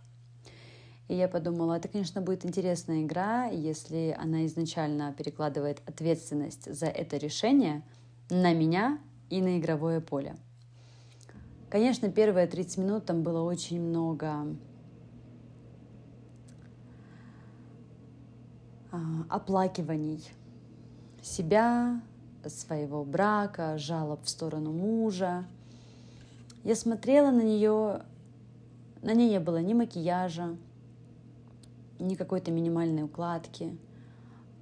И 1.12 1.14
я 1.14 1.28
подумала, 1.28 1.74
это, 1.74 1.88
конечно, 1.88 2.22
будет 2.22 2.46
интересная 2.46 3.02
игра, 3.02 3.44
если 3.44 4.16
она 4.18 4.46
изначально 4.46 5.12
перекладывает 5.12 5.82
ответственность 5.86 6.74
за 6.74 6.86
это 6.86 7.18
решение 7.18 7.82
на 8.30 8.54
меня 8.54 8.98
и 9.28 9.42
на 9.42 9.58
игровое 9.58 10.00
поле. 10.00 10.36
Конечно, 11.68 12.10
первые 12.10 12.46
30 12.46 12.78
минут 12.78 13.04
там 13.04 13.22
было 13.22 13.42
очень 13.42 13.82
много 13.82 14.56
а, 18.90 18.98
оплакиваний 19.28 20.24
себя, 21.20 22.00
своего 22.46 23.04
брака, 23.04 23.76
жалоб 23.76 24.24
в 24.24 24.30
сторону 24.30 24.72
мужа. 24.72 25.44
Я 26.64 26.74
смотрела 26.74 27.30
на 27.30 27.42
нее, 27.42 28.00
на 29.02 29.12
ней 29.12 29.28
не 29.28 29.40
было 29.40 29.58
ни 29.58 29.74
макияжа, 29.74 30.56
ни 32.02 32.14
какой-то 32.14 32.50
минимальной 32.50 33.04
укладки, 33.04 33.76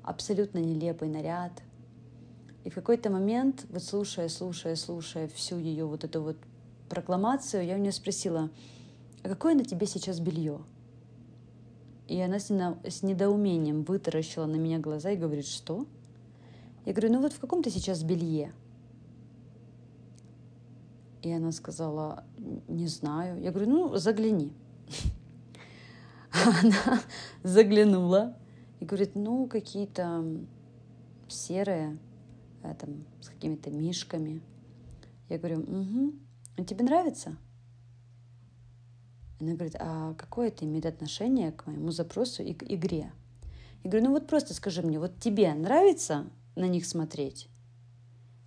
абсолютно 0.02 0.58
нелепый 0.58 1.08
наряд. 1.08 1.52
И 2.64 2.70
в 2.70 2.74
какой-то 2.74 3.10
момент, 3.10 3.66
вот 3.70 3.82
слушая, 3.82 4.28
слушая, 4.28 4.76
слушая 4.76 5.28
всю 5.28 5.58
ее 5.58 5.86
вот 5.86 6.04
эту 6.04 6.22
вот 6.22 6.36
прокламацию, 6.88 7.64
я 7.64 7.76
у 7.76 7.78
нее 7.78 7.92
спросила, 7.92 8.50
а 9.22 9.28
какое 9.28 9.54
на 9.54 9.64
тебе 9.64 9.86
сейчас 9.86 10.20
белье? 10.20 10.60
И 12.06 12.20
она 12.20 12.38
с 12.38 13.02
недоумением 13.02 13.82
вытаращила 13.82 14.46
на 14.46 14.56
меня 14.56 14.78
глаза 14.78 15.10
и 15.10 15.16
говорит, 15.16 15.46
что? 15.46 15.86
Я 16.84 16.92
говорю, 16.92 17.14
ну 17.14 17.20
вот 17.20 17.32
в 17.32 17.40
каком 17.40 17.62
ты 17.62 17.70
сейчас 17.70 18.02
белье? 18.02 18.52
И 21.22 21.30
она 21.30 21.52
сказала, 21.52 22.24
не 22.66 22.88
знаю. 22.88 23.40
Я 23.40 23.52
говорю, 23.52 23.70
ну 23.70 23.96
загляни. 23.96 24.52
Она 26.32 27.00
заглянула 27.42 28.36
и 28.80 28.84
говорит, 28.84 29.14
ну 29.14 29.46
какие-то 29.46 30.24
серые, 31.28 31.98
э, 32.62 32.74
там, 32.74 33.04
с 33.20 33.28
какими-то 33.28 33.70
мишками. 33.70 34.42
Я 35.28 35.38
говорю, 35.38 35.60
угу. 35.60 36.14
А 36.56 36.64
тебе 36.64 36.84
нравится? 36.84 37.36
Она 39.40 39.54
говорит, 39.54 39.76
а 39.78 40.14
какое 40.14 40.48
это 40.48 40.64
имеет 40.66 40.84
отношение 40.84 41.52
к 41.52 41.66
моему 41.66 41.90
запросу 41.90 42.42
и 42.42 42.52
к 42.52 42.62
игре? 42.64 43.12
Я 43.82 43.90
говорю, 43.90 44.08
ну 44.08 44.12
вот 44.12 44.26
просто 44.26 44.52
скажи 44.52 44.82
мне, 44.82 44.98
вот 44.98 45.18
тебе 45.18 45.54
нравится 45.54 46.26
на 46.56 46.68
них 46.68 46.84
смотреть? 46.84 47.48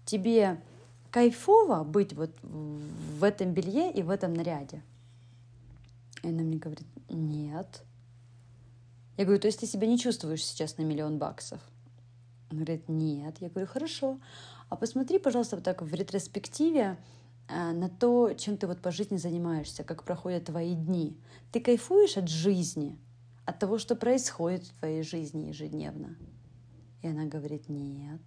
Тебе 0.05 0.61
кайфово 1.09 1.83
быть 1.83 2.13
вот 2.13 2.31
в 2.43 3.23
этом 3.23 3.53
белье 3.53 3.91
и 3.91 4.03
в 4.03 4.11
этом 4.11 4.33
наряде? 4.33 4.83
И 6.23 6.29
она 6.29 6.41
мне 6.41 6.57
говорит, 6.57 6.87
нет. 7.09 7.83
Я 9.17 9.25
говорю, 9.25 9.39
то 9.39 9.47
есть 9.47 9.59
ты 9.59 9.67
себя 9.67 9.85
не 9.87 9.99
чувствуешь 9.99 10.43
сейчас 10.43 10.77
на 10.77 10.83
миллион 10.83 11.19
баксов? 11.19 11.61
Она 12.49 12.63
говорит, 12.63 12.89
нет. 12.89 13.37
Я 13.39 13.49
говорю, 13.49 13.67
хорошо. 13.67 14.19
А 14.69 14.75
посмотри, 14.75 15.19
пожалуйста, 15.19 15.57
вот 15.57 15.65
так 15.65 15.81
в 15.81 15.93
ретроспективе 15.93 16.97
э, 17.47 17.71
на 17.73 17.89
то, 17.89 18.33
чем 18.33 18.57
ты 18.57 18.67
вот 18.67 18.81
по 18.81 18.89
жизни 18.89 19.17
занимаешься, 19.17 19.83
как 19.83 20.03
проходят 20.03 20.45
твои 20.45 20.73
дни. 20.75 21.19
Ты 21.51 21.59
кайфуешь 21.59 22.17
от 22.17 22.29
жизни, 22.29 22.97
от 23.45 23.59
того, 23.59 23.77
что 23.77 23.95
происходит 23.95 24.63
в 24.63 24.79
твоей 24.79 25.03
жизни 25.03 25.47
ежедневно? 25.47 26.15
И 27.01 27.07
она 27.07 27.25
говорит, 27.25 27.67
нет. 27.67 28.21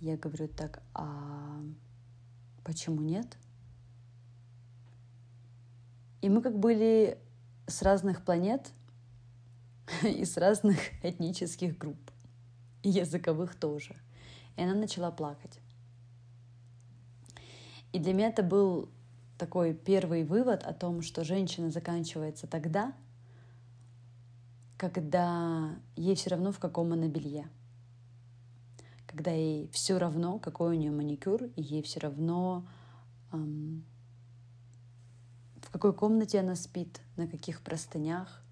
Я 0.00 0.16
говорю, 0.16 0.48
так, 0.48 0.82
а 0.94 1.60
почему 2.64 3.02
нет? 3.02 3.36
И 6.22 6.28
мы 6.28 6.42
как 6.42 6.58
были 6.58 7.18
с 7.66 7.82
разных 7.82 8.24
планет 8.24 8.72
и 10.02 10.24
с 10.24 10.36
разных 10.36 10.78
этнических 11.02 11.78
групп, 11.78 12.10
и 12.82 12.90
языковых 12.90 13.54
тоже. 13.54 13.96
И 14.56 14.62
она 14.62 14.74
начала 14.74 15.10
плакать. 15.10 15.60
И 17.92 17.98
для 17.98 18.12
меня 18.12 18.28
это 18.28 18.42
был 18.42 18.88
такой 19.38 19.74
первый 19.74 20.24
вывод 20.24 20.62
о 20.62 20.72
том, 20.72 21.02
что 21.02 21.24
женщина 21.24 21.70
заканчивается 21.70 22.46
тогда, 22.46 22.92
когда 24.76 25.74
ей 25.96 26.14
все 26.14 26.30
равно, 26.30 26.52
в 26.52 26.58
каком 26.58 26.92
она 26.92 27.08
белье. 27.08 27.48
Когда 29.06 29.30
ей 29.30 29.68
все 29.72 29.98
равно, 29.98 30.38
какой 30.38 30.76
у 30.76 30.78
нее 30.78 30.90
маникюр, 30.90 31.44
и 31.56 31.62
ей 31.62 31.82
все 31.82 32.00
равно, 32.00 32.66
эм, 33.32 33.84
в 35.70 35.72
какой 35.72 35.94
комнате 35.94 36.40
она 36.40 36.56
спит, 36.56 37.00
на 37.16 37.26
каких 37.26 37.62
простынях. 37.62 38.42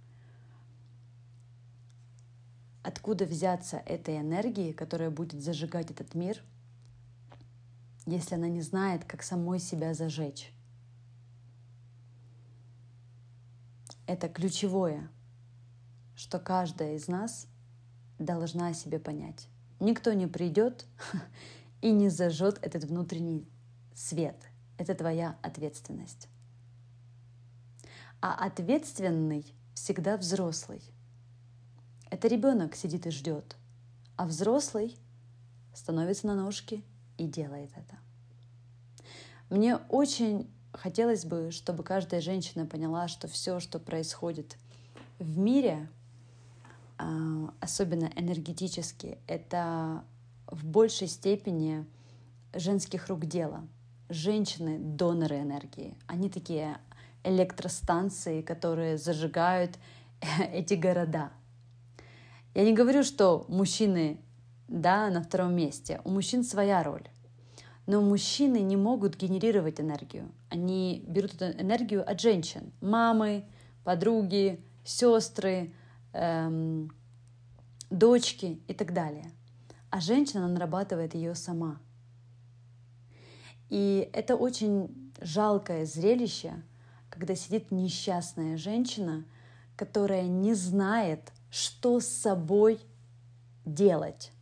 Откуда 2.83 3.27
взяться 3.27 3.77
этой 3.77 4.19
энергии, 4.19 4.73
которая 4.73 5.11
будет 5.11 5.43
зажигать 5.43 5.91
этот 5.91 6.15
мир, 6.15 6.41
если 8.07 8.37
она 8.37 8.49
не 8.49 8.63
знает, 8.63 9.05
как 9.05 9.23
самой 9.23 9.59
себя 9.59 9.93
зажечь? 9.93 10.53
Это 14.07 14.29
ключевое— 14.29 15.11
что 16.19 16.41
каждая 16.41 16.97
из 16.97 17.07
нас 17.07 17.47
должна 18.19 18.75
себе 18.75 18.99
понять. 18.99 19.47
Никто 19.79 20.13
не 20.15 20.27
придет 20.27 20.85
и 21.81 21.93
не 21.93 22.09
зажжет 22.09 22.59
этот 22.61 22.85
внутренний 22.85 23.49
свет. 23.95 24.37
Это 24.79 24.97
твоя 24.97 25.39
ответственность. 25.43 26.29
А 28.21 28.35
ответственный 28.35 29.47
всегда 29.75 30.17
взрослый. 30.17 30.83
Это 32.11 32.27
ребенок 32.29 32.75
сидит 32.75 33.07
и 33.07 33.11
ждет, 33.11 33.57
а 34.17 34.27
взрослый 34.27 34.97
становится 35.75 36.27
на 36.27 36.35
ножки 36.35 36.83
и 37.17 37.27
делает 37.27 37.71
это. 37.77 37.99
Мне 39.51 39.77
очень 39.89 40.51
хотелось 40.73 41.25
бы, 41.25 41.51
чтобы 41.51 41.83
каждая 41.83 42.21
женщина 42.21 42.67
поняла, 42.67 43.09
что 43.09 43.29
все, 43.29 43.61
что 43.61 43.79
происходит 43.79 44.57
в 45.19 45.39
мире, 45.39 45.89
а, 46.99 47.53
особенно 47.61 48.11
энергетически, 48.17 49.19
это 49.27 50.05
в 50.47 50.65
большей 50.65 51.09
степени 51.09 51.87
женских 52.55 53.09
рук 53.09 53.27
дело. 53.27 53.67
Женщины— 54.09 54.79
доноры 54.81 55.41
энергии. 55.41 55.95
Они 56.07 56.31
такие 56.31 56.79
электростанции, 57.29 58.43
которые 58.43 58.99
зажигают 58.99 59.79
эти 60.53 60.75
города. 60.75 61.31
Я 62.55 62.65
не 62.65 62.73
говорю, 62.73 63.05
что 63.05 63.45
мужчины 63.49 64.21
да, 64.69 65.09
на 65.11 65.23
втором 65.23 65.55
месте. 65.55 66.01
У 66.05 66.11
мужчин 66.11 66.45
своя 66.45 66.83
роль. 66.83 67.09
Но 67.87 68.03
мужчины 68.03 68.59
не 68.59 68.77
могут 68.77 69.17
генерировать 69.17 69.81
энергию. 69.81 70.31
Они 70.51 71.03
берут 71.07 71.41
эту 71.41 71.59
энергию 71.59 72.09
от 72.09 72.21
женщин. 72.21 72.71
Мамы, 72.83 73.47
подруги, 73.83 74.61
сестры, 74.85 75.73
эм, 76.13 76.91
дочки 77.91 78.61
и 78.69 78.75
так 78.75 78.93
далее. 78.93 79.31
А 79.91 80.01
женщина 80.01 80.47
нарабатывает 80.49 81.15
ее 81.15 81.35
сама. 81.35 81.81
И 83.71 84.11
это 84.13 84.37
очень 84.37 85.13
жалкое 85.21 85.87
зрелище, 85.87 86.63
когда 87.19 87.35
сидит 87.35 87.71
несчастная 87.71 88.57
женщина, 88.57 89.25
которая 89.77 90.27
не 90.27 90.55
знает, 90.55 91.33
что 91.51 92.01
с 92.01 92.07
собой 92.07 92.81
делать, 93.65 94.33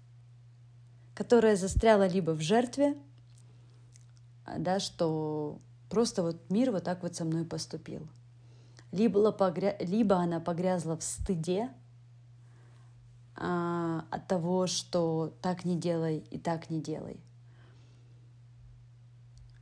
которая 1.14 1.56
застряла 1.56 2.06
либо 2.06 2.32
в 2.32 2.40
жертве, 2.40 2.96
да, 4.58 4.78
что 4.78 5.58
просто 5.88 6.22
вот 6.22 6.50
мир 6.50 6.70
вот 6.70 6.84
так 6.84 7.02
вот 7.02 7.16
со 7.16 7.24
мной 7.24 7.44
поступил– 7.44 8.06
либо, 8.92 9.32
погря... 9.32 9.76
либо 9.80 10.16
она 10.16 10.40
погрязла 10.40 10.96
в 10.96 11.02
стыде 11.02 11.70
а, 13.34 14.04
от 14.10 14.26
того, 14.26 14.66
что 14.66 15.34
так 15.42 15.64
не 15.64 15.76
делай 15.76 16.18
и 16.30 16.38
так 16.38 16.70
не 16.70 16.80
делай. 16.80 17.20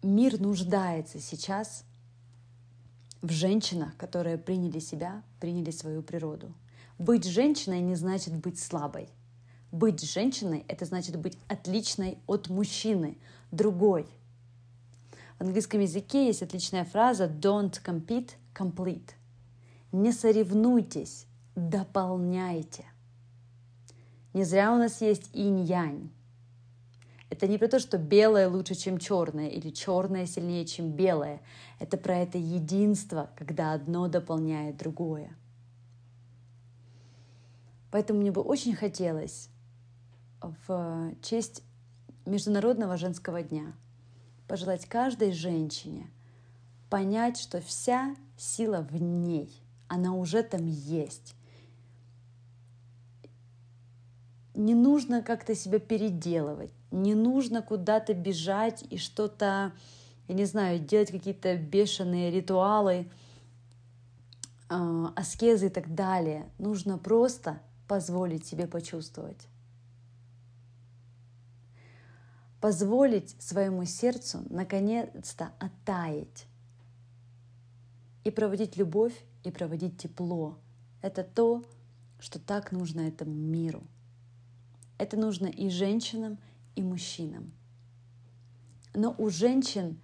Мир 0.03 0.39
нуждается 0.39 1.19
сейчас 1.19 1.85
в 3.25 3.31
женщинах, 3.33 3.97
которые 3.97 4.37
приняли 4.37 4.81
себя, 4.81 5.23
приняли 5.41 5.71
свою 5.71 6.03
природу. 6.03 6.53
Быть 6.99 7.25
женщиной 7.25 7.81
не 7.81 7.95
значит 7.95 8.35
быть 8.35 8.59
слабой. 8.59 9.09
Быть 9.73 10.03
женщиной— 10.03 10.63
это 10.69 10.85
значит 10.85 11.17
быть 11.17 11.39
отличной 11.49 12.19
от 12.27 12.51
мужчины, 12.51 13.17
другой. 13.51 14.07
В 15.39 15.41
английском 15.41 15.81
языке 15.81 16.27
есть 16.27 16.43
отличная 16.43 16.85
фраза 16.85 17.25
«don't 17.25 17.83
compete, 17.83 18.33
complete». 18.55 19.13
Не 19.91 20.13
соревнуйтесь, 20.13 21.25
дополняйте. 21.57 22.85
Не 24.35 24.45
зря 24.45 24.71
у 24.71 24.77
нас 24.77 25.01
есть 25.01 25.31
инь-янь. 25.33 26.11
Это 27.31 27.47
не 27.47 27.59
про 27.59 27.69
то, 27.69 27.79
что 27.79 27.99
белое 27.99 28.49
лучше, 28.49 28.75
чем 28.75 28.99
черное, 28.99 29.49
или 29.49 29.71
черное 29.71 30.27
сильнее, 30.27 30.67
чем 30.67 30.93
белое. 30.93 31.41
Это 31.79 31.97
про 31.97 32.19
это 32.19 32.39
единство, 32.39 33.31
когда 33.37 33.73
одно 33.73 34.09
дополняет 34.09 34.77
другое. 34.77 35.35
Поэтому 37.91 38.21
мне 38.21 38.31
бы 38.31 38.43
очень 38.43 38.75
хотелось 38.75 39.49
в 40.41 41.15
честь 41.23 41.63
Международного 42.27 42.97
женского 42.97 43.43
дня 43.43 43.75
пожелать 44.47 44.87
каждой 44.87 45.33
женщине 45.33 46.11
понять, 46.91 47.39
что 47.39 47.61
вся 47.61 48.15
сила 48.37 48.87
в 48.89 49.01
ней, 49.01 49.53
она 49.89 50.15
уже 50.15 50.43
там 50.43 50.67
есть. 50.67 51.35
Не 54.55 54.75
нужно 54.75 55.23
как-то 55.23 55.55
себя 55.55 55.81
переделывать, 55.81 56.71
не 56.93 57.15
нужно 57.15 57.61
куда-то 57.61 58.15
бежать 58.15 58.85
и 58.89 58.99
что-то, 58.99 59.73
я 60.29 60.35
не 60.35 60.45
знаю, 60.45 60.79
делать 60.79 61.11
какие-то 61.11 61.57
бешеные 61.57 62.31
ритуалы, 62.31 63.11
э, 64.71 65.07
аскезы 65.17 65.67
и 65.67 65.71
так 65.71 65.95
далее. 65.95 66.49
Нужно 66.59 66.99
просто 66.99 67.61
позволить 67.89 68.47
себе 68.47 68.69
почувствовать. 68.69 69.49
Позволить 72.61 73.35
своему 73.43 73.85
сердцу 73.85 74.45
наконец-то 74.49 75.53
оттаять 75.59 76.47
и 78.23 78.31
проводить 78.31 78.77
любовь, 78.77 79.15
и 79.43 79.51
проводить 79.51 79.99
тепло. 79.99 80.59
Это 81.03 81.23
то, 81.23 81.63
что 82.19 82.39
так 82.39 82.73
нужно 82.73 83.03
этому 83.03 83.35
миру. 83.35 83.83
Это 84.99 85.17
нужно 85.17 85.47
и 85.47 85.69
женщинам, 85.69 86.39
и 86.77 86.83
мужчинам. 86.83 87.53
Но 88.95 89.15
у 89.19 89.29
женщин 89.31 89.99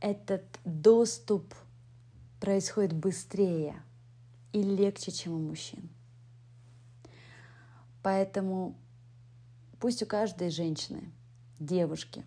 этот 0.00 0.44
доступ 0.64 1.54
происходит 2.40 2.92
быстрее 2.92 3.82
и 4.52 4.62
легче, 4.62 5.12
чем 5.12 5.34
у 5.34 5.38
мужчин. 5.38 5.88
Поэтому 8.02 8.76
пусть 9.80 10.02
у 10.02 10.06
каждой 10.06 10.50
женщины, 10.50 11.10
девушки, 11.58 12.24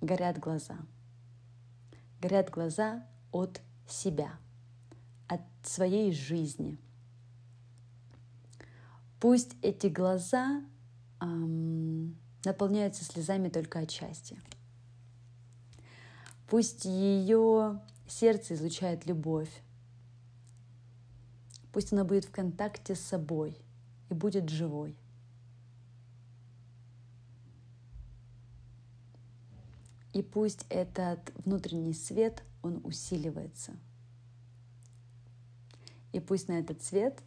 горят 0.00 0.38
глаза– 0.38 0.76
горят 2.20 2.50
глаза 2.50 3.06
от 3.32 3.60
себя, 3.88 4.32
от 5.28 5.40
своей 5.62 6.12
жизни. 6.12 6.78
Пусть 9.20 9.56
эти 9.62 9.88
глаза 9.88 10.62
эм, 11.20 12.16
наполняются 12.44 13.04
слезами 13.04 13.48
только 13.48 13.80
от 13.80 13.90
счастья. 13.90 14.38
Пусть 16.48 16.84
ее 16.84 17.80
сердце 18.06 18.54
излучает 18.54 19.06
любовь. 19.06 19.50
Пусть 21.72 21.92
она 21.92 22.04
будет 22.04 22.24
в 22.24 22.30
контакте 22.30 22.94
с 22.94 23.00
собой 23.00 23.56
и 24.08 24.14
будет 24.14 24.48
живой– 24.48 24.96
И 30.18 30.22
пусть 30.22 30.66
этот 30.68 31.32
внутренний 31.44 31.92
свет, 31.92 32.42
он 32.62 32.80
усиливается. 32.82 33.76
И 36.12 36.18
пусть 36.18 36.48
на 36.48 36.58
этот 36.58 36.82
свет 36.82 37.22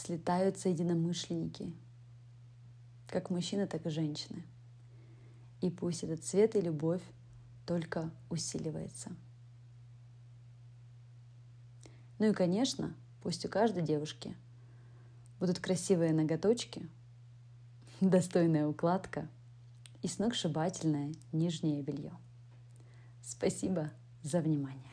слетаются 0.00 0.68
единомышленники, 0.68 1.72
как 3.08 3.30
мужчины, 3.30 3.66
так 3.66 3.86
и 3.86 3.90
женщины. 3.90 4.42
И 5.60 5.70
пусть 5.70 6.04
этот 6.04 6.24
свет 6.24 6.56
и 6.56 6.60
любовь 6.60 7.02
только 7.66 8.10
усиливается. 8.30 9.10
Ну 12.18 12.30
и, 12.30 12.32
конечно, 12.32 12.94
пусть 13.22 13.44
у 13.44 13.48
каждой 13.48 13.82
девушки 13.82 14.34
будут 15.38 15.58
красивые 15.58 16.12
ноготочки– 16.12 16.88
достойная 18.00 18.66
укладка 18.66 19.28
и 20.02 20.08
сногсшибательное 20.08 21.12
нижнее 21.32 21.82
белье. 21.82 22.12
Спасибо 23.22 23.90
за 24.22 24.40
внимание. 24.40 24.89